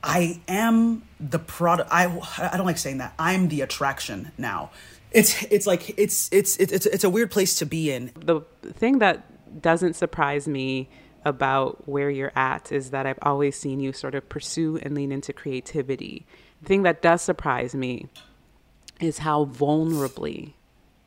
[0.04, 1.90] I am the product.
[1.92, 2.06] I
[2.38, 3.14] I don't like saying that.
[3.20, 4.72] I'm the attraction now.
[5.12, 8.12] It's it's like it's it's it's it's a weird place to be in.
[8.16, 8.42] The
[8.74, 10.90] thing that doesn't surprise me
[11.24, 15.12] about where you're at is that I've always seen you sort of pursue and lean
[15.12, 16.26] into creativity.
[16.62, 18.08] The thing that does surprise me
[19.00, 20.54] is how vulnerably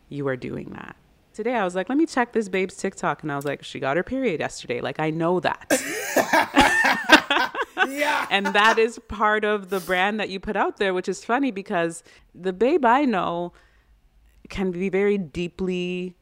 [0.09, 0.97] you are doing that.
[1.33, 3.23] Today I was like, let me check this babe's TikTok.
[3.23, 4.81] And I was like, she got her period yesterday.
[4.81, 5.69] Like, I know that.
[7.89, 8.27] yeah.
[8.31, 11.51] And that is part of the brand that you put out there, which is funny
[11.51, 12.03] because
[12.35, 13.53] the babe I know
[14.49, 16.15] can be very deeply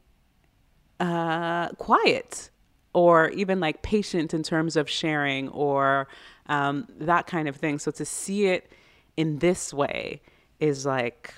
[1.01, 2.51] uh, quiet
[2.93, 6.09] or even like patient in terms of sharing or
[6.47, 7.79] um, that kind of thing.
[7.79, 8.71] So to see it
[9.17, 10.21] in this way
[10.61, 11.35] is like,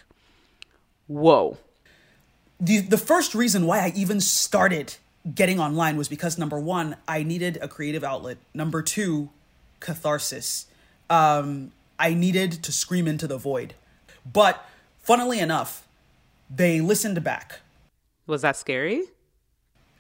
[1.07, 1.57] whoa.
[2.61, 4.97] the the first reason why I even started
[5.35, 8.37] getting online was because number one, I needed a creative outlet.
[8.53, 9.31] Number two,
[9.85, 10.67] catharsis.
[11.09, 13.75] Um, I needed to scream into the void.
[14.31, 14.65] But
[15.01, 15.87] funnily enough,
[16.51, 17.61] they listened back.
[18.27, 19.03] Was that scary?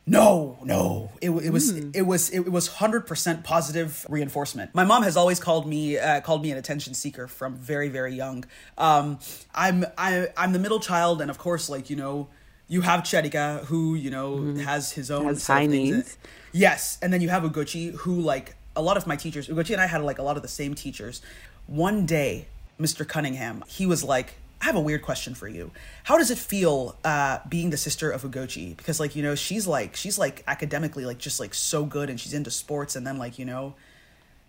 [0.06, 1.10] No, no.
[1.22, 4.74] It, it was it was it was hundred percent positive reinforcement.
[4.74, 8.14] My mom has always called me uh, called me an attention seeker from very very
[8.14, 8.44] young.
[8.76, 9.18] Um,
[9.54, 12.28] I'm I I'm the middle child, and of course, like you know,
[12.68, 15.96] you have Cherika who you know has his own Has high things.
[15.96, 16.18] needs.
[16.52, 19.48] Yes, and then you have Ugochi who like a lot of my teachers.
[19.48, 21.22] Ugochi and I had like a lot of the same teachers.
[21.66, 22.46] One day,
[22.80, 23.06] Mr.
[23.06, 25.70] Cunningham, he was like, I have a weird question for you.
[26.04, 28.76] How does it feel uh, being the sister of Ugochi?
[28.76, 32.18] Because like you know, she's like she's like academically like just like so good, and
[32.18, 33.74] she's into sports, and then like you know,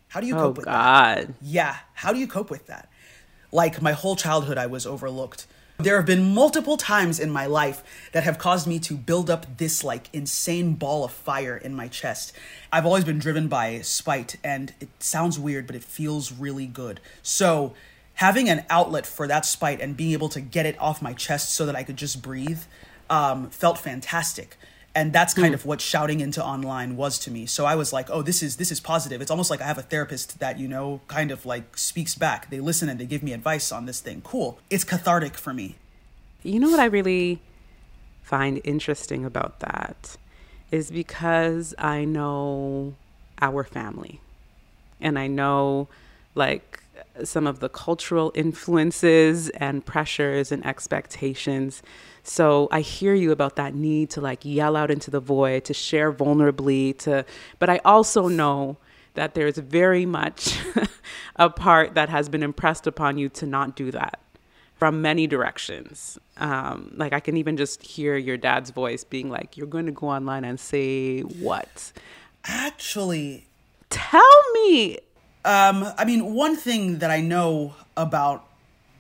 [0.08, 1.18] how do you Oh, cope with God.
[1.28, 1.34] that?
[1.42, 2.88] Yeah, how do you cope with that?
[3.52, 5.48] Like my whole childhood, I was overlooked.
[5.78, 7.84] There have been multiple times in my life
[8.14, 11.90] that have caused me to build up this like insane ball of fire in my
[11.90, 12.32] chest.
[12.72, 17.02] I've always been driven by spite, and it sounds weird, but it feels really good.
[17.22, 17.74] So,
[18.14, 21.54] having an outlet for that spite and being able to get it off my chest
[21.54, 22.62] so that I could just breathe
[23.10, 24.58] um, felt fantastic
[24.96, 25.54] and that's kind hmm.
[25.54, 27.46] of what shouting into online was to me.
[27.46, 29.22] So i was like oh this is this is positive.
[29.22, 32.50] It's almost like i have a therapist that you know kind of like speaks back.
[32.50, 34.22] They listen and they give me advice on this thing.
[34.24, 34.58] Cool.
[34.70, 35.76] It's cathartic for me.
[36.42, 37.42] You know what I really
[38.24, 40.18] find interesting about that
[40.72, 42.96] is because I know
[43.42, 44.20] our family.
[45.00, 45.88] And I know
[46.34, 46.82] like
[47.24, 51.82] some of the cultural influences and pressures and expectations.
[52.24, 55.74] So I hear you about that need to like yell out into the void, to
[55.74, 57.26] share vulnerably, to
[57.60, 58.78] but I also know
[59.14, 60.60] that there's very much
[61.38, 64.20] a part that has been impressed upon you to not do that
[64.76, 66.20] from many directions.
[66.38, 69.92] Um, like I can even just hear your dad's voice being like, "You're going to
[69.92, 71.94] go online and say what?"
[72.48, 73.48] actually
[73.90, 75.00] tell me
[75.46, 78.46] um i mean one thing that i know about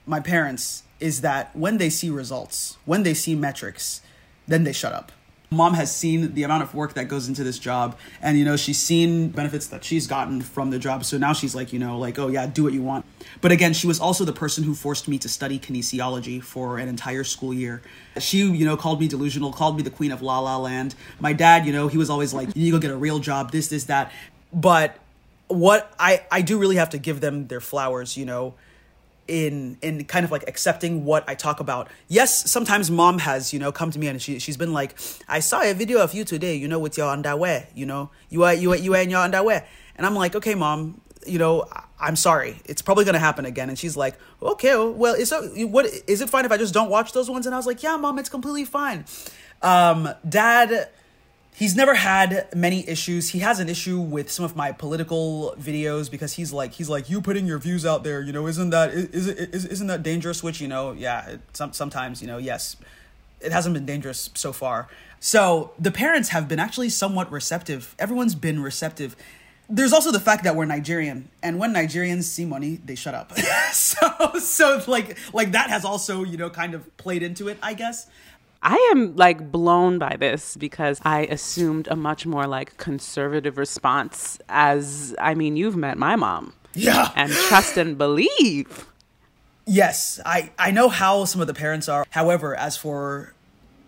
[0.05, 4.01] my parents is that when they see results when they see metrics
[4.47, 5.11] then they shut up.
[5.51, 8.57] Mom has seen the amount of work that goes into this job and you know
[8.57, 11.99] she's seen benefits that she's gotten from the job so now she's like you know
[11.99, 13.05] like oh yeah do what you want.
[13.41, 16.89] But again she was also the person who forced me to study kinesiology for an
[16.89, 17.81] entire school year.
[18.17, 20.95] She you know called me delusional called me the queen of la la land.
[21.19, 23.19] My dad you know he was always like you need to go get a real
[23.19, 24.11] job this this that.
[24.51, 24.97] But
[25.47, 28.55] what i i do really have to give them their flowers you know
[29.27, 31.89] in in kind of like accepting what I talk about.
[32.07, 34.95] Yes, sometimes mom has, you know, come to me and she she's been like,
[35.27, 38.11] I saw a video of you today, you know, with your underwear, you know.
[38.29, 39.65] You are you are you are in your underwear.
[39.95, 41.65] And I'm like, "Okay, mom, you know,
[41.99, 42.61] I'm sorry.
[42.65, 46.21] It's probably going to happen again." And she's like, "Okay, well, is it what is
[46.21, 48.19] it fine if I just don't watch those ones?" And I was like, "Yeah, mom,
[48.19, 49.05] it's completely fine."
[49.61, 50.89] Um dad
[51.55, 53.29] he's never had many issues.
[53.29, 57.09] He has an issue with some of my political videos because he's like he's like
[57.09, 58.21] you putting your views out there.
[58.21, 60.43] You know, isn't that is is, isn't that dangerous?
[60.43, 62.75] Which you know, yeah, it, some sometimes you know, yes,
[63.39, 64.87] it hasn't been dangerous so far.
[65.19, 67.95] So the parents have been actually somewhat receptive.
[67.97, 69.15] Everyone's been receptive.
[69.67, 73.35] There's also the fact that we're Nigerian, and when Nigerians see money, they shut up.
[73.71, 74.07] so
[74.39, 78.07] so like like that has also you know kind of played into it, I guess.
[78.67, 84.39] I am like blown by this because I assumed a much more like conservative response
[84.49, 86.53] as I mean you've met my mom.
[86.73, 87.09] Yeah.
[87.15, 88.87] And trust and believe.
[89.67, 92.05] Yes, I, I know how some of the parents are.
[92.09, 93.33] However, as for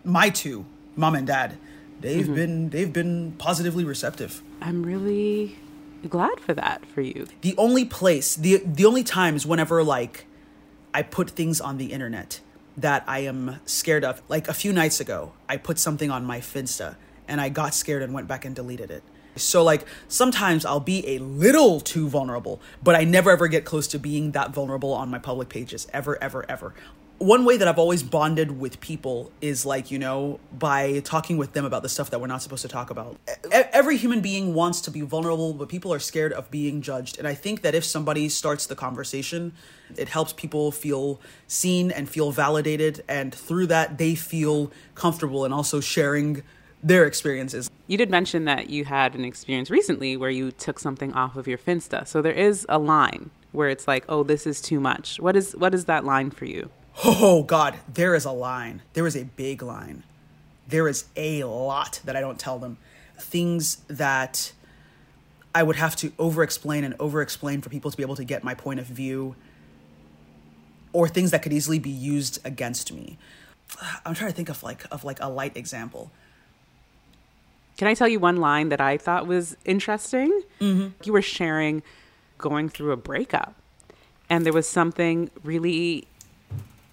[0.06, 1.58] my two, mom and dad,
[2.00, 2.36] they've Mhm.
[2.36, 4.42] been they've been positively receptive.
[4.62, 5.58] I'm really
[6.08, 7.28] glad for that for you.
[7.42, 10.26] The only place, the the only times whenever like
[10.94, 12.42] I put things on the internet
[12.78, 16.40] that I am scared of, like a few nights ago, I put something on my
[16.40, 16.96] Finsta
[17.28, 19.04] and I got scared and went back and deleted it.
[19.36, 23.88] So like sometimes I'll be a little too vulnerable, but I never ever get close
[23.90, 26.74] to being that vulnerable on my public pages ever ever ever.
[27.20, 31.54] One way that I've always bonded with people is like, you know, by talking with
[31.54, 33.18] them about the stuff that we're not supposed to talk about.
[33.52, 37.18] Every human being wants to be vulnerable, but people are scared of being judged.
[37.18, 39.54] And I think that if somebody starts the conversation,
[39.96, 43.04] it helps people feel seen and feel validated.
[43.08, 46.44] And through that, they feel comfortable and also sharing
[46.84, 47.72] their experiences.
[47.88, 51.48] You did mention that you had an experience recently where you took something off of
[51.48, 52.08] your Finsta.
[52.08, 55.56] So there is a line where it's like, "Oh, this is too much." What is
[55.56, 56.70] what is that line for you?
[57.04, 58.81] Oh God, there is a line.
[58.93, 60.04] There is a big line.
[60.67, 62.77] There is a lot that I don't tell them.
[63.19, 64.52] Things that
[65.56, 68.23] I would have to over explain and over explain for people to be able to
[68.23, 69.35] get my point of view.
[70.93, 73.17] or things that could easily be used against me.
[74.06, 76.12] I'm trying to think of like of like a light example.
[77.77, 80.41] Can I tell you one line that I thought was interesting?
[80.60, 80.87] Mm-hmm.
[81.04, 81.83] You were sharing
[82.37, 83.56] going through a breakup,
[84.29, 86.08] and there was something really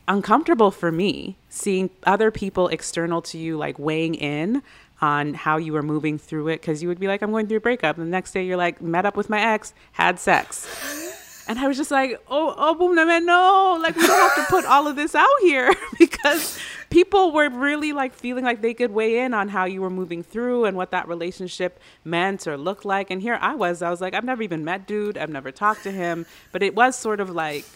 [0.06, 4.62] uncomfortable for me seeing other people external to you like weighing in
[5.00, 7.58] on how you were moving through it because you would be like i'm going through
[7.58, 7.96] a breakup.
[7.96, 11.10] And the next day you're like met up with my ex had sex.
[11.46, 13.78] And i was just like oh oh boom no.
[13.78, 15.70] Like we don't have to put all of this out here.
[15.98, 19.90] Because people were really like feeling like they could weigh in on how you were
[19.90, 23.10] moving through and what that relationship meant or looked like.
[23.10, 25.18] And here i was i was like i've never even met dude.
[25.18, 26.24] I've never talked to him.
[26.50, 27.66] But it was sort of like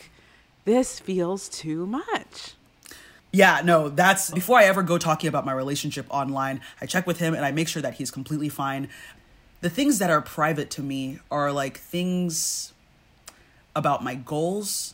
[0.68, 2.52] this feels too much.
[3.32, 7.18] Yeah, no, that's before I ever go talking about my relationship online, I check with
[7.18, 8.90] him and I make sure that he's completely fine.
[9.62, 12.74] The things that are private to me are like things
[13.74, 14.92] about my goals,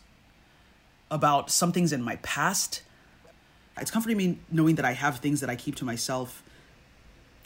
[1.11, 2.83] about some things in my past.
[3.77, 6.45] It's comforting me knowing that I have things that I keep to myself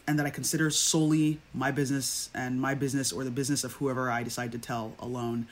[0.07, 4.11] and that I consider solely my business and my business or the business of whoever
[4.11, 5.47] I decide to tell alone.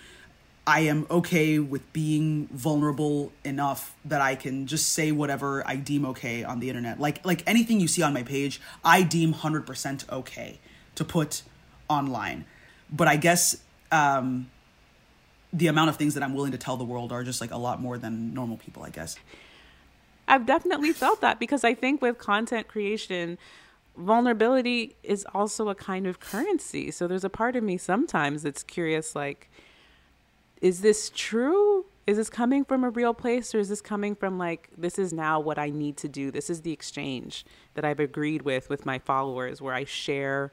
[0.67, 6.05] I am okay with being vulnerable enough that I can just say whatever I deem
[6.07, 7.01] okay on the internet.
[7.01, 10.59] Like like anything you see on my page, I deem 100% okay
[10.97, 11.43] to put
[11.89, 12.47] online.
[12.91, 13.62] But I guess
[13.93, 14.51] um
[15.53, 17.57] the amount of things that I'm willing to tell the world are just like a
[17.57, 19.17] lot more than normal people, I guess.
[20.29, 23.39] I've definitely felt that because I think with content creation,
[23.97, 26.91] vulnerability is also a kind of currency.
[26.91, 29.49] So there's a part of me sometimes that's curious like
[30.61, 31.87] is this true?
[32.07, 35.13] Is this coming from a real place or is this coming from like this is
[35.13, 36.31] now what I need to do?
[36.31, 37.45] This is the exchange
[37.75, 40.53] that I've agreed with with my followers where I share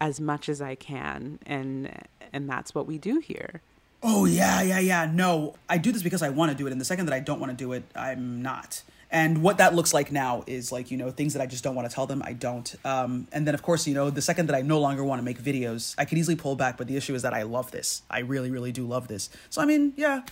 [0.00, 1.90] as much as I can and
[2.32, 3.62] and that's what we do here.
[4.02, 5.10] Oh yeah, yeah, yeah.
[5.12, 7.20] No, I do this because I want to do it and the second that I
[7.20, 8.82] don't want to do it, I'm not.
[9.10, 11.74] And what that looks like now is like, you know, things that I just don't
[11.74, 12.74] want to tell them, I don't.
[12.84, 15.24] Um, and then, of course, you know, the second that I no longer want to
[15.24, 16.76] make videos, I could easily pull back.
[16.76, 18.02] But the issue is that I love this.
[18.10, 19.30] I really, really do love this.
[19.48, 20.22] So, I mean, yeah.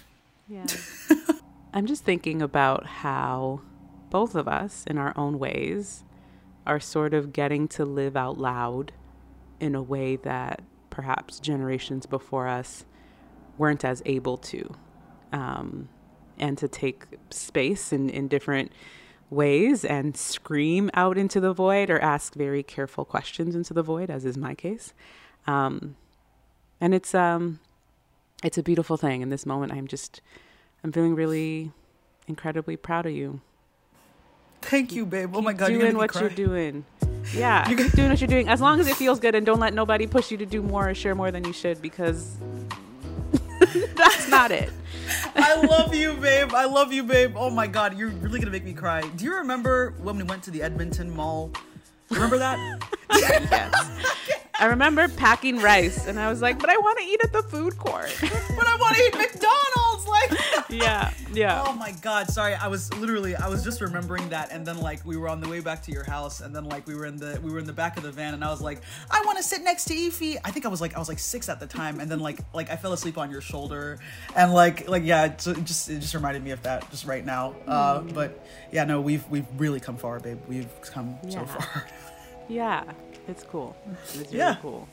[0.47, 0.67] Yeah.
[1.73, 3.63] I'm just thinking about how
[4.11, 6.05] both of us, in our own ways,
[6.67, 8.93] are sort of getting to live out loud
[9.59, 12.85] in a way that perhaps generations before us
[13.57, 14.75] weren't as able to.
[15.33, 15.89] Um,
[16.39, 18.73] and to take space in, in different
[19.31, 24.11] ways and scream out into the void or ask very careful questions into the void,
[24.11, 24.93] as is my case.
[25.47, 25.97] Um,
[26.81, 27.61] and it's um,
[28.43, 29.23] it's a beautiful thing.
[29.23, 30.21] In this moment, I'm just
[30.85, 31.73] I'm feeling really
[32.27, 33.41] incredibly proud of you.
[34.63, 35.31] Thank you, babe.
[35.35, 36.23] Oh my God, doing you're what cry.
[36.23, 36.85] you're doing.
[37.35, 39.75] Yeah, keep doing what you're doing as long as it feels good, and don't let
[39.75, 42.37] nobody push you to do more or share more than you should because
[43.95, 44.71] that's not it.
[45.35, 46.53] I love you, babe.
[46.53, 47.35] I love you, babe.
[47.37, 49.03] Oh my god, you're really gonna make me cry.
[49.17, 51.53] Do you remember when we went to the Edmonton Mall?
[52.11, 52.81] Remember that?
[53.13, 53.91] yes.
[54.59, 57.43] I remember packing rice, and I was like, "But I want to eat at the
[57.43, 60.07] food court." but I want to eat McDonald's.
[60.09, 60.31] Like,
[60.71, 61.65] yeah, yeah.
[61.67, 62.55] Oh my god, sorry.
[62.55, 65.49] I was literally, I was just remembering that, and then like we were on the
[65.49, 67.67] way back to your house, and then like we were in the, we were in
[67.67, 69.95] the back of the van, and I was like, I want to sit next to
[69.95, 70.37] Ify.
[70.45, 72.41] I think I was like, I was like six at the time, and then like,
[72.55, 73.99] like I fell asleep on your shoulder,
[74.35, 77.55] and like, like yeah, it just, it just reminded me of that just right now.
[77.67, 80.39] Uh, but yeah, no, we've, we've really come far, babe.
[80.49, 81.31] We've come yeah.
[81.31, 81.87] so far.
[82.49, 82.85] yeah.
[83.29, 83.77] It's cool.
[84.05, 84.57] It's really yeah.
[84.63, 84.89] cool.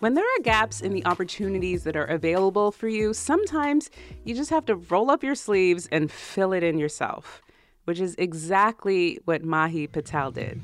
[0.00, 3.90] When there are gaps in the opportunities that are available for you, sometimes
[4.24, 7.42] you just have to roll up your sleeves and fill it in yourself,
[7.84, 10.62] which is exactly what Mahee Patel did.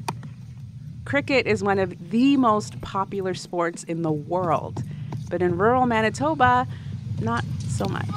[1.05, 4.83] Cricket is one of the most popular sports in the world
[5.35, 6.67] but in rural Manitoba,
[7.21, 8.09] not so much.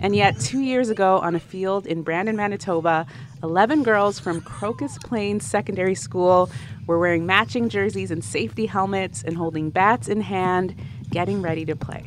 [0.00, 3.06] And yet, two years ago on a field in Brandon, Manitoba,
[3.42, 6.50] 11 girls from Crocus Plains Secondary School
[6.90, 10.74] were wearing matching jerseys and safety helmets and holding bats in hand,
[11.08, 12.04] getting ready to play.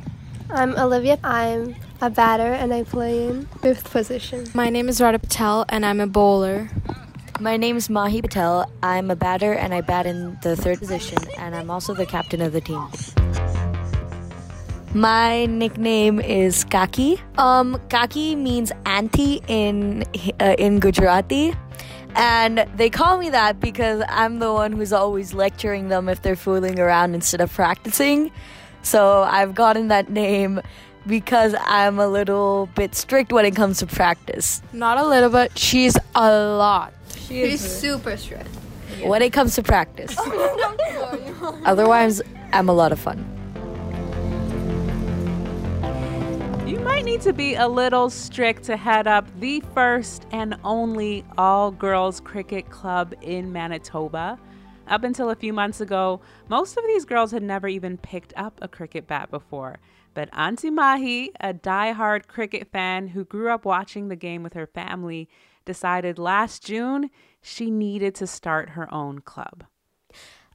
[0.49, 1.17] I'm Olivia.
[1.23, 4.45] I'm a batter and I play in fifth position.
[4.53, 6.69] My name is Radha Patel and I'm a bowler.
[7.39, 8.69] My name is Mahee Patel.
[8.83, 12.41] I'm a batter and I bat in the third position, and I'm also the captain
[12.41, 12.85] of the team.
[14.93, 17.19] My nickname is Kaki.
[17.39, 20.03] Um, Kaki means auntie in
[20.39, 21.55] uh, in Gujarati,
[22.15, 26.35] and they call me that because I'm the one who's always lecturing them if they're
[26.35, 28.31] fooling around instead of practicing.
[28.81, 30.61] So I've gotten that name
[31.07, 34.61] because I'm a little bit strict when it comes to practice.
[34.73, 36.93] Not a little bit, she's a lot.
[37.15, 38.47] She's super strict.
[39.03, 40.15] When it comes to practice.
[41.65, 42.21] Otherwise,
[42.53, 43.42] I'm a lot of fun.
[46.73, 51.23] You might need to be a little strict to head up the first and only
[51.37, 54.39] all girls cricket club in Manitoba.
[54.87, 56.19] Up until a few months ago,
[56.49, 59.77] most of these girls had never even picked up a cricket bat before.
[60.15, 64.65] But Auntie Mahee, a die-hard cricket fan who grew up watching the game with her
[64.65, 65.29] family,
[65.65, 69.63] decided last June she needed to start her own club.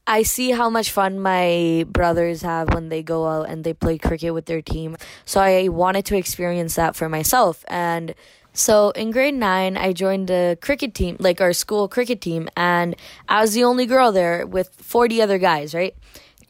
[0.08, 3.98] I see how much fun my brothers have when they go out and they play
[3.98, 4.96] cricket with their team.
[5.26, 7.62] So I wanted to experience that for myself.
[7.68, 8.14] And
[8.54, 12.96] so in grade nine, I joined the cricket team, like our school cricket team, and
[13.28, 15.94] I was the only girl there with 40 other guys, right?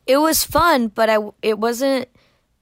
[0.07, 2.09] It was fun, but I, it wasn't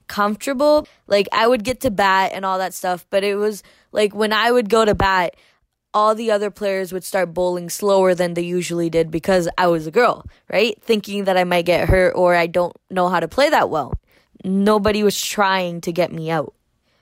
[0.09, 0.89] comfortable.
[1.07, 4.33] Like I would get to bat and all that stuff, but it was like when
[4.33, 5.37] I would go to bat,
[5.97, 9.87] all the other players would start bowling slower than they usually did because I was
[9.87, 10.77] a girl, right?
[10.83, 13.95] Thinking that I might get hurt or I don't know how to play that well.
[14.45, 16.53] Nobody was trying to get me out.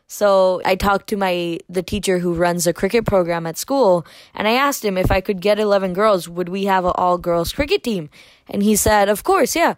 [0.06, 4.46] So I talked to my the teacher who runs a cricket program at school and
[4.46, 7.52] I asked him if I could get 11 girls, would we have an all girls
[7.52, 8.10] cricket team?
[8.48, 9.74] And he said, "Of course, yeah."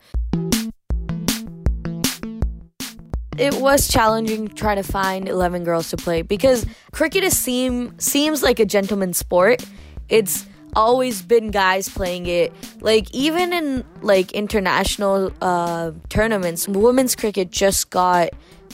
[3.38, 8.42] It was challenging trying to find 11 girls to play because cricket is seem seems
[8.42, 9.64] like a gentleman's sport.
[10.08, 12.52] It's always been guys playing it.
[12.80, 18.30] Like even in like international uh, tournaments, women's cricket just got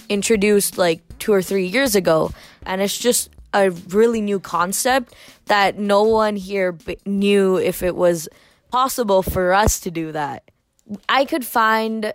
[0.08, 2.32] introduced like 2 or 3 years ago
[2.66, 5.14] and it's just a really new concept
[5.46, 8.28] that no one here knew if it was
[8.70, 10.50] possible for us to do that.
[11.08, 12.12] I could find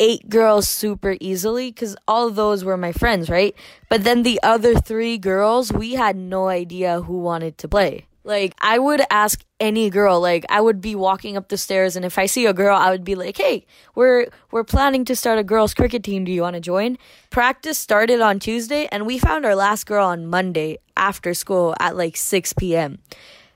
[0.00, 3.54] eight girls super easily because all of those were my friends, right?
[3.88, 8.06] But then the other three girls, we had no idea who wanted to play.
[8.24, 12.04] Like I would ask any girl, like I would be walking up the stairs and
[12.04, 15.38] if I see a girl, I would be like, "Hey, we're we're planning to start
[15.38, 16.24] a girls cricket team.
[16.24, 16.98] Do you want to join?"
[17.30, 21.96] Practice started on Tuesday and we found our last girl on Monday after school at
[21.96, 22.98] like 6 p.m.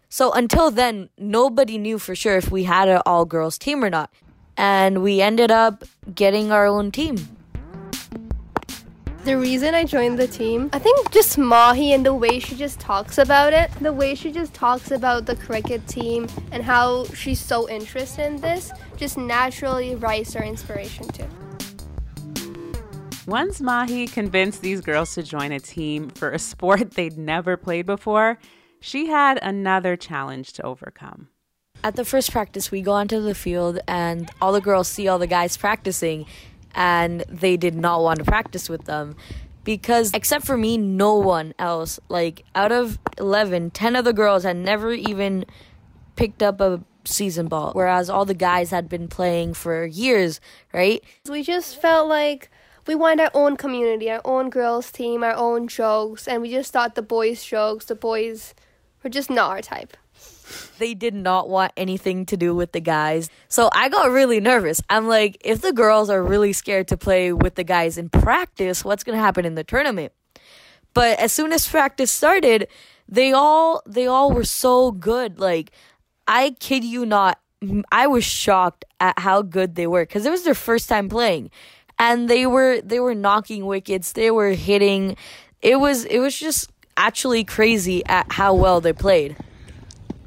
[0.09, 3.90] So until then, nobody knew for sure if we had an all girls team or
[3.90, 4.11] not
[4.57, 5.84] and we ended up
[6.14, 7.16] getting our own team.
[9.24, 12.78] The reason I joined the team, I think just Mahee and the way she just
[12.78, 17.40] talks about it, the way she just talks about the cricket team and how she's
[17.40, 21.26] so interested in this, just naturally writes her inspiration too.
[23.26, 27.86] Once Mahee convinced these girls to join a team for a sport they'd never played
[27.86, 28.38] before,
[28.78, 31.28] she had another challenge to overcome
[31.85, 35.18] at the first practice, we go onto the field and all the girls see all
[35.18, 36.24] the guys practicing,
[36.74, 39.14] and they did not want to practice with them
[39.64, 42.01] because except for me no one else.
[42.09, 45.45] Like out of 11 10 of the girls had never even
[46.16, 50.41] picked up a season ball whereas all the guys had been playing for years
[50.72, 51.05] right?
[51.28, 52.51] We just felt like
[52.87, 56.72] we wanted our own community our own girls team our own jokes and we just
[56.72, 58.55] thought the boys jokes the boys
[59.03, 59.97] were just not our type
[60.78, 63.30] they did not want anything to do with the guys.
[63.49, 64.80] So I got really nervous.
[64.88, 68.84] I'm like, if the girls are really scared to play with the guys in practice,
[68.84, 70.12] what's going to happen in the tournament?
[70.95, 72.68] But as soon as practice started,
[73.09, 75.38] they all they all were so good.
[75.38, 75.72] Like
[76.26, 77.40] I kid you not,
[77.90, 81.51] I was shocked at how good they were cuz it was their first time playing.
[81.99, 85.16] And they were they were knocking wickets, they were hitting.
[85.61, 89.36] It was it was just actually crazy at how well they played.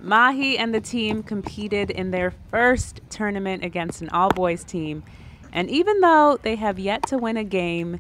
[0.08, 5.04] Mahee and the team competed in their first tournament against an all boys team.
[5.52, 8.00] And even though they have yet to win a game,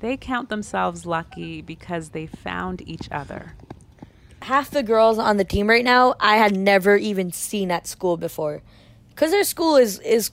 [0.00, 3.54] they count themselves lucky because they found each other.
[4.42, 8.18] Half the girls on the team right now, I had never even seen at school
[8.18, 8.60] before.
[9.08, 10.32] Because their school is, is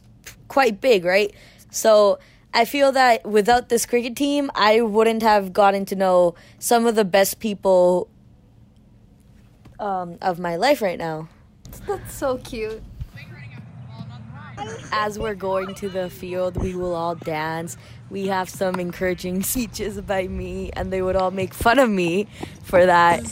[0.50, 1.34] quite big, right?
[1.72, 2.20] So
[2.54, 6.96] I feel that without this cricket team, I wouldn't have gotten to know some of
[6.96, 8.10] the best people
[9.80, 11.28] um, of my life right now.
[11.88, 12.82] That's so cute.
[14.92, 17.78] As we're going to the field, we will all dance.
[18.10, 22.28] We have some encouraging speeches by me, and they would all make fun of me
[22.64, 23.24] for that.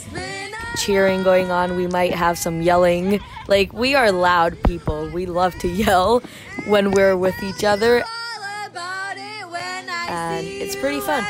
[0.78, 3.20] Cheering going on, we might have some yelling.
[3.46, 5.08] Like, we are loud people.
[5.10, 6.22] We love to yell
[6.66, 8.04] when we're with each other.
[10.08, 11.24] And it's pretty fun.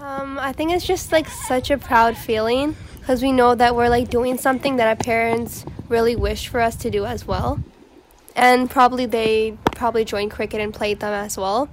[0.00, 3.88] Um, I think it's just like such a proud feeling because we know that we're
[3.88, 7.60] like doing something that our parents really wish for us to do as well.
[8.36, 11.68] And probably they probably joined cricket and played them as well.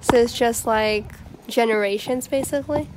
[0.00, 1.14] So it's just like
[1.48, 2.90] generations, basically.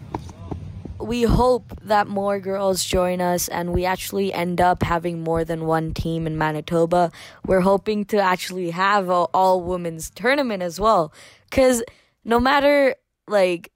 [0.99, 5.65] we hope that more girls join us and we actually end up having more than
[5.65, 7.11] one team in Manitoba.
[7.45, 11.13] We're hoping to actually have a all women's tournament as well
[11.51, 11.83] cuz
[12.25, 12.95] no matter
[13.27, 13.71] like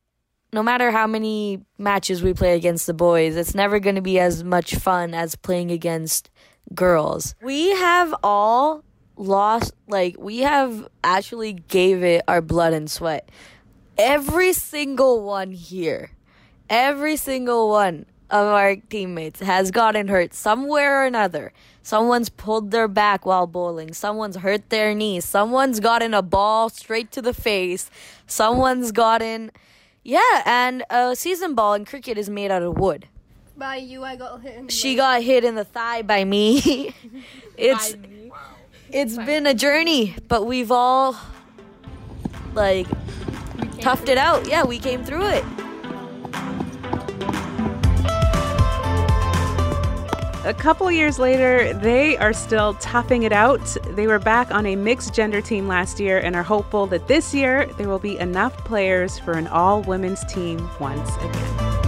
[0.54, 4.20] no matter how many matches we play against the boys, it's never going to be
[4.20, 6.30] as much fun as playing against
[6.74, 7.36] girls.
[7.42, 8.84] We have all
[9.16, 13.30] lost like we have actually gave it our blood and sweat.
[13.98, 16.12] Every single one here
[16.72, 21.52] every single one of our teammates has gotten hurt somewhere or another.
[21.84, 23.94] Someone's pulled their back while bowling.
[23.94, 25.20] Someone's hurt their knee.
[25.20, 27.92] Someone's gotten a ball straight to the face.
[28.26, 29.52] Someone's gotten,
[30.04, 33.08] yeah, and a season ball in cricket is made out of wood.
[33.56, 34.56] By you, I got hit.
[34.56, 36.94] In the She got hit in the thigh by me.
[37.58, 37.96] it's
[38.90, 41.16] it's been a journey, but we've all
[42.54, 42.88] like
[43.80, 44.48] toughed it out.
[44.48, 45.46] Yeah, we came through it.
[50.44, 53.64] A couple years later, they are still toughing it out.
[53.90, 57.32] They were back on a mixed gender team last year and are hopeful that this
[57.32, 61.82] year there will be enough players for an all women's team once again.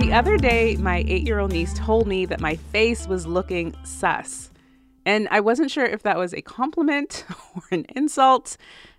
[0.00, 3.76] The other day, my eight year old niece told me that my face was looking
[3.84, 4.50] sus.
[5.06, 8.56] And I wasn't sure if that was a compliment or an insult.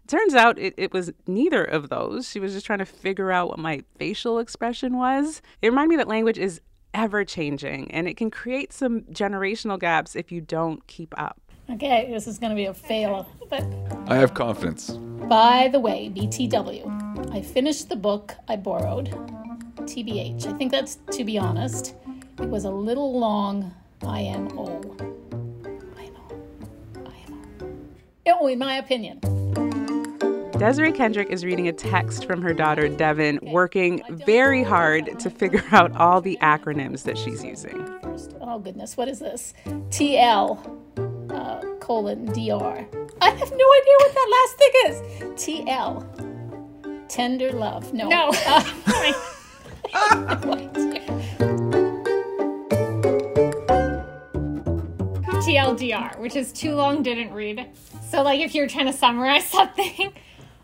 [0.09, 2.27] Turns out it, it was neither of those.
[2.27, 5.43] She was just trying to figure out what my facial expression was.
[5.61, 6.61] It reminded me that language is
[6.95, 11.39] ever changing and it can create some generational gaps if you don't keep up.
[11.69, 13.29] Okay, this is going to be a fail.
[13.51, 13.63] But
[14.07, 14.89] I have confidence.
[14.89, 19.11] by the way, BTW, I finished the book I borrowed.
[19.81, 20.47] TBH.
[20.47, 21.93] I think that's to be honest.
[22.39, 23.75] It was a little long.
[24.01, 24.81] IMO.
[28.25, 29.19] Oh, in my opinion.
[30.59, 35.63] Desiree Kendrick is reading a text from her daughter Devonne, working very hard to figure
[35.71, 37.81] out all the acronyms that she's using.
[38.41, 39.53] Oh goodness, what is this?
[39.65, 40.59] TL
[41.31, 42.85] uh, colon DR.
[43.21, 45.01] I have no idea what that last thing is.
[45.41, 47.07] TL.
[47.07, 47.93] Tender love.
[47.93, 48.09] No.
[48.09, 48.31] No.
[49.91, 50.99] Uh, no idea.
[55.41, 57.65] TLDR, which is too long, didn't read.
[58.07, 60.13] So, like, if you're trying to summarize something,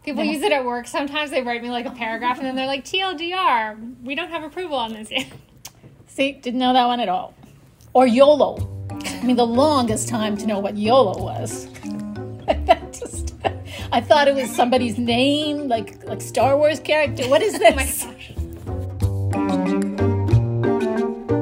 [0.06, 0.32] people Yeah.
[0.32, 0.88] use it at work.
[0.88, 4.44] Sometimes they write me like a paragraph and then they're like, TLDR, we don't have
[4.44, 5.28] approval on this yet.
[6.08, 7.34] See, didn't know that one at all.
[7.94, 8.70] Or YOLO.
[9.06, 11.68] I mean, the longest time to know what YOLO was.
[12.92, 13.34] Just-
[13.92, 17.28] I thought it was somebody's name, like like Star Wars character.
[17.30, 18.06] What is oh this?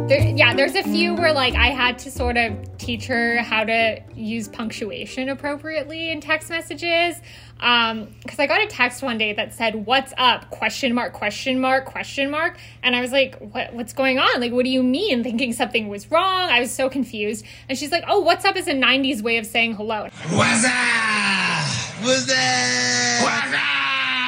[0.07, 3.63] There, yeah, there's a few where like I had to sort of teach her how
[3.63, 7.15] to use punctuation appropriately in text messages.
[7.61, 11.61] Um, because I got a text one day that said, "What's up?" question mark question
[11.61, 13.73] mark question mark, and I was like, "What?
[13.73, 14.41] What's going on?
[14.41, 16.49] Like, what do you mean?" Thinking something was wrong.
[16.49, 19.45] I was so confused, and she's like, "Oh, what's up?" is a '90s way of
[19.45, 20.03] saying hello.
[20.03, 22.03] What's up?
[22.03, 23.19] What's that?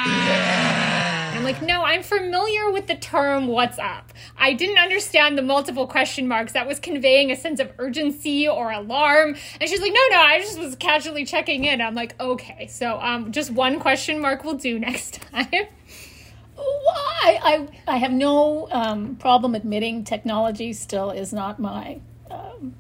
[0.08, 0.65] And I'm
[1.46, 4.12] like, no, I'm familiar with the term what's up.
[4.38, 8.72] I didn't understand the multiple question marks that was conveying a sense of urgency or
[8.72, 9.36] alarm.
[9.62, 11.82] And she's like, no, no, I just was casually checking in.
[11.82, 15.68] I'm like, okay, so um, just one question mark will do next time.
[16.56, 17.40] Why?
[17.44, 22.00] I, I have no um, problem admitting technology still is not my.
[22.32, 22.74] Um,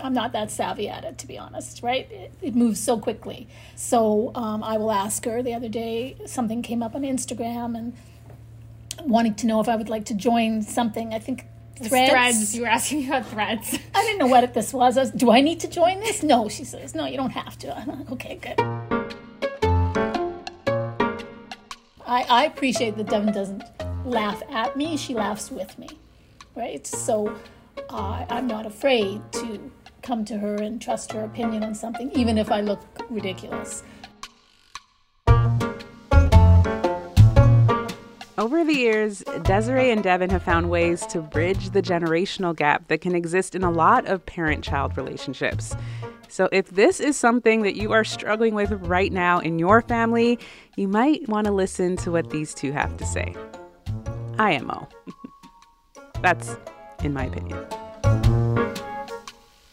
[0.00, 2.10] I'm not that savvy at it, to be honest, right?
[2.10, 3.48] It, it moves so quickly.
[3.76, 5.42] So um, I will ask her.
[5.42, 7.94] The other day, something came up on Instagram and
[9.02, 11.12] wanting to know if I would like to join something.
[11.12, 11.46] I think
[11.82, 12.10] threads.
[12.10, 12.56] Threads.
[12.56, 13.78] You were asking me about threads.
[13.94, 14.96] I didn't know what this was.
[14.96, 15.10] I was.
[15.10, 16.22] Do I need to join this?
[16.22, 16.94] No, she says.
[16.94, 17.76] No, you don't have to.
[17.76, 18.60] I'm like, okay, good.
[22.06, 23.62] I, I appreciate that Devonne doesn't
[24.06, 25.88] laugh at me, she laughs with me,
[26.56, 26.86] right?
[26.86, 27.36] So
[27.90, 29.70] uh, I'm not afraid to
[30.02, 32.80] come to her and trust her opinion on something, even if I look
[33.10, 33.82] ridiculous.
[38.38, 43.00] Over the years, Desiree and Devonne have found ways to bridge the generational gap that
[43.00, 45.74] can exist in a lot of parent child relationships.
[46.28, 50.38] So, if this is something that you are struggling with right now in your family,
[50.76, 53.34] you might want to listen to what these two have to say.
[54.38, 54.86] IMO.
[56.22, 56.56] That's
[57.02, 58.57] in my opinion.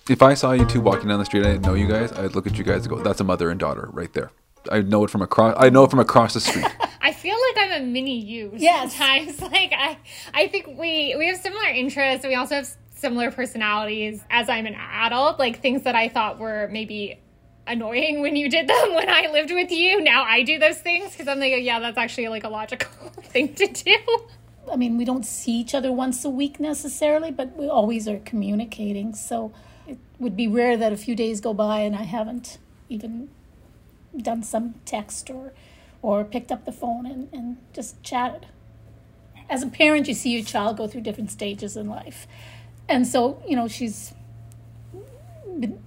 [0.07, 2.11] If I saw you two walking down the street, I didn't know you guys.
[2.13, 4.29] I'd look at you guys and go, "That's a mother and daughter right there."
[4.71, 5.55] I know it from across.
[5.57, 6.65] I know it from across the street.
[7.01, 8.91] I feel like I'm a mini you Yes.
[8.95, 9.41] sometimes.
[9.51, 9.97] Like I,
[10.33, 12.25] I think we we have similar interests.
[12.25, 14.21] We also have similar personalities.
[14.29, 17.19] As I'm an adult, like things that I thought were maybe
[17.65, 20.01] annoying when you did them when I lived with you.
[20.01, 23.09] Now I do those things because I'm like, oh, yeah, that's actually like a logical
[23.23, 23.95] thing to do.
[24.71, 28.19] I mean, we don't see each other once a week necessarily, but we always are
[28.19, 29.15] communicating.
[29.15, 29.51] So
[29.87, 32.57] it would be rare that a few days go by and I haven't
[32.89, 33.29] even
[34.15, 35.53] done some text or
[36.01, 38.45] or picked up the phone and, and just chatted.
[39.49, 42.27] As a parent, you see your child go through different stages in life.
[42.87, 44.13] And so, you know, she's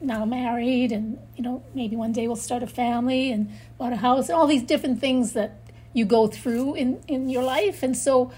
[0.01, 3.97] now married and, you know, maybe one day we'll start a family and bought a
[3.97, 5.61] house and all these different things that
[5.93, 7.85] you go through in, in your life.
[7.85, 8.33] And so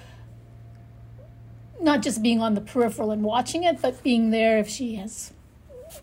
[1.80, 5.32] not just being on the peripheral and watching it, but being there if she has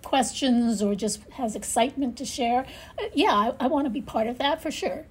[0.07, 2.65] questions or just has excitement to share.
[2.97, 5.05] Uh, yeah, I, I want to be part of that for sure.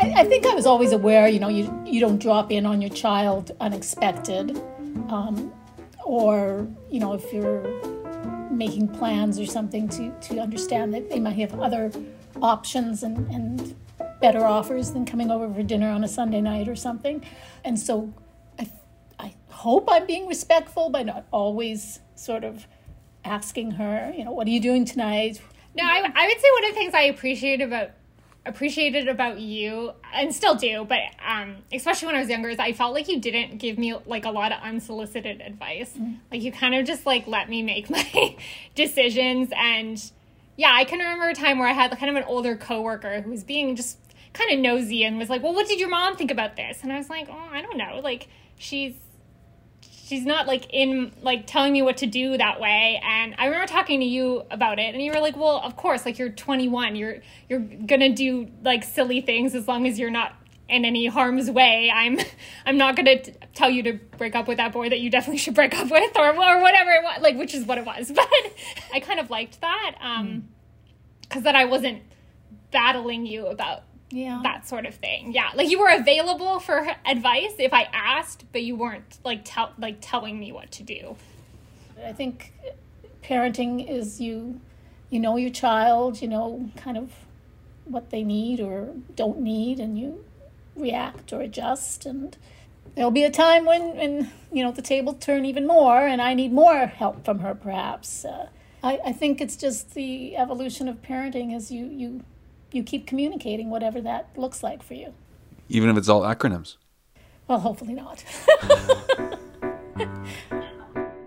[0.00, 2.82] I, I think I was always aware, you know, you, you don't drop in on
[2.82, 4.60] your child unexpected.
[5.08, 5.52] Um,
[6.04, 7.62] or, you know, if you're
[8.50, 11.92] making plans or something to, to understand that they might have other
[12.42, 13.76] options and, and
[14.20, 17.24] better offers than coming over for dinner on a Sunday night or something.
[17.64, 18.12] And so
[19.64, 22.66] hope I'm being respectful by not always sort of
[23.24, 25.40] asking her, you know, what are you doing tonight?
[25.74, 27.90] No, I, I would say one of the things I appreciate about
[28.46, 32.74] appreciated about you and still do but um especially when i was younger is i
[32.74, 36.12] felt like you didn't give me like a lot of unsolicited advice mm-hmm.
[36.30, 38.36] like you kind of just like let me make my
[38.74, 40.12] decisions and
[40.58, 43.30] yeah i can remember a time where i had kind of an older coworker who
[43.30, 43.96] was being just
[44.34, 46.92] kind of nosy and was like, "Well, what did your mom think about this?" And
[46.92, 48.00] I was like, "Oh, I don't know.
[48.02, 48.94] Like she's
[50.04, 53.66] she's not like in like telling me what to do that way." And I remember
[53.66, 56.96] talking to you about it and you were like, "Well, of course, like you're 21.
[56.96, 57.16] You're
[57.48, 60.34] you're going to do like silly things as long as you're not
[60.68, 61.90] in any harm's way.
[61.94, 62.18] I'm
[62.66, 65.38] I'm not going to tell you to break up with that boy that you definitely
[65.38, 68.10] should break up with or or whatever it was, like which is what it was."
[68.14, 68.28] But
[68.92, 70.48] I kind of liked that um
[71.30, 72.02] cuz that I wasn't
[72.70, 74.40] battling you about yeah.
[74.42, 75.32] That sort of thing.
[75.32, 75.50] Yeah.
[75.54, 79.96] Like you were available for advice if i asked but you weren't like tell like
[80.00, 81.16] telling me what to do.
[82.04, 82.52] I think
[83.22, 84.60] parenting is you
[85.10, 87.10] you know your child you know kind of
[87.86, 90.24] what they need or don't need and you
[90.76, 92.06] react or adjust.
[92.06, 92.36] And
[92.94, 96.34] there'll be a time when when you know the table turn even more and i
[96.34, 98.24] need more help from her perhaps.
[98.24, 98.48] Uh,
[98.82, 102.22] I, I think it's just the evolution of parenting as you you
[102.74, 105.14] you keep communicating whatever that looks like for you.
[105.68, 106.76] Even if it's all acronyms.
[107.48, 108.24] Well, hopefully not.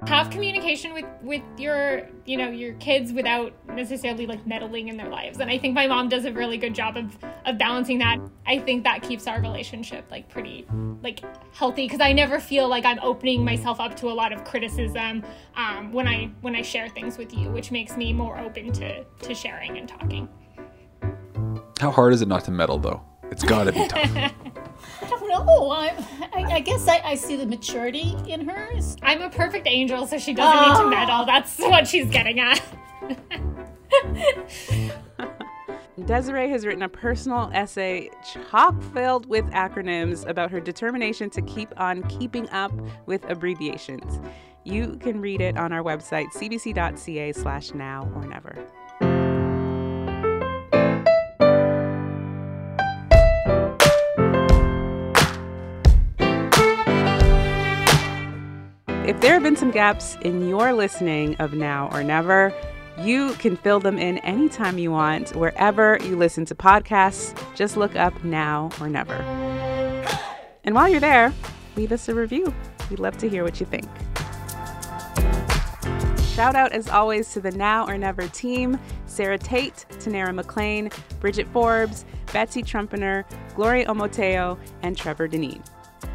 [0.07, 5.09] Have communication with with your you know your kids without necessarily like meddling in their
[5.09, 8.17] lives, and I think my mom does a really good job of of balancing that.
[8.45, 10.65] I think that keeps our relationship like pretty
[11.03, 11.19] like
[11.53, 15.23] healthy because I never feel like I'm opening myself up to a lot of criticism
[15.55, 19.03] um, when I when I share things with you, which makes me more open to
[19.03, 20.29] to sharing and talking.
[21.79, 23.01] How hard is it not to meddle, though?
[23.31, 24.15] It's got to be tough.
[25.01, 25.69] I don't know.
[25.69, 25.93] I,
[26.33, 28.95] I, I guess I, I, see the maturity in hers.
[29.03, 30.67] I'm a perfect angel, so she doesn't oh.
[30.67, 30.89] need to ah.
[30.89, 31.25] meddle.
[31.25, 32.61] That's what she's getting at.
[36.05, 41.73] Desiree has written a personal essay chock filled with acronyms about her determination to keep
[41.77, 42.71] on keeping up
[43.07, 44.19] with abbreviations.
[44.63, 48.57] You can read it on our website, cbc.ca slash now or never.
[59.07, 62.53] If there have been some gaps in your listening of Now or Never,
[62.99, 67.33] you can fill them in anytime you want, wherever you listen to podcasts.
[67.55, 69.13] Just look up Now or Never.
[70.65, 71.33] And while you're there,
[71.77, 72.53] leave us a review.
[72.89, 73.85] We'd love to hear what you think.
[76.35, 80.91] Shout out, as always, to the Now or Never team Sarah Tate, Tanara McLean,
[81.21, 82.03] Bridget Forbes,
[82.33, 83.23] Betsy Trumpener,
[83.55, 85.63] Gloria Omoteo, and Trevor Dineen.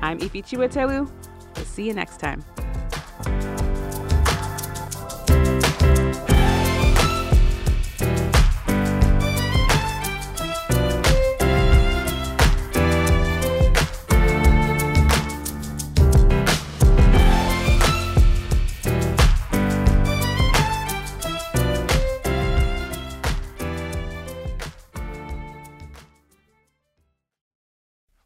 [0.03, 1.11] I'm Ify Chiwetelu.
[1.57, 2.45] We'll see you next time.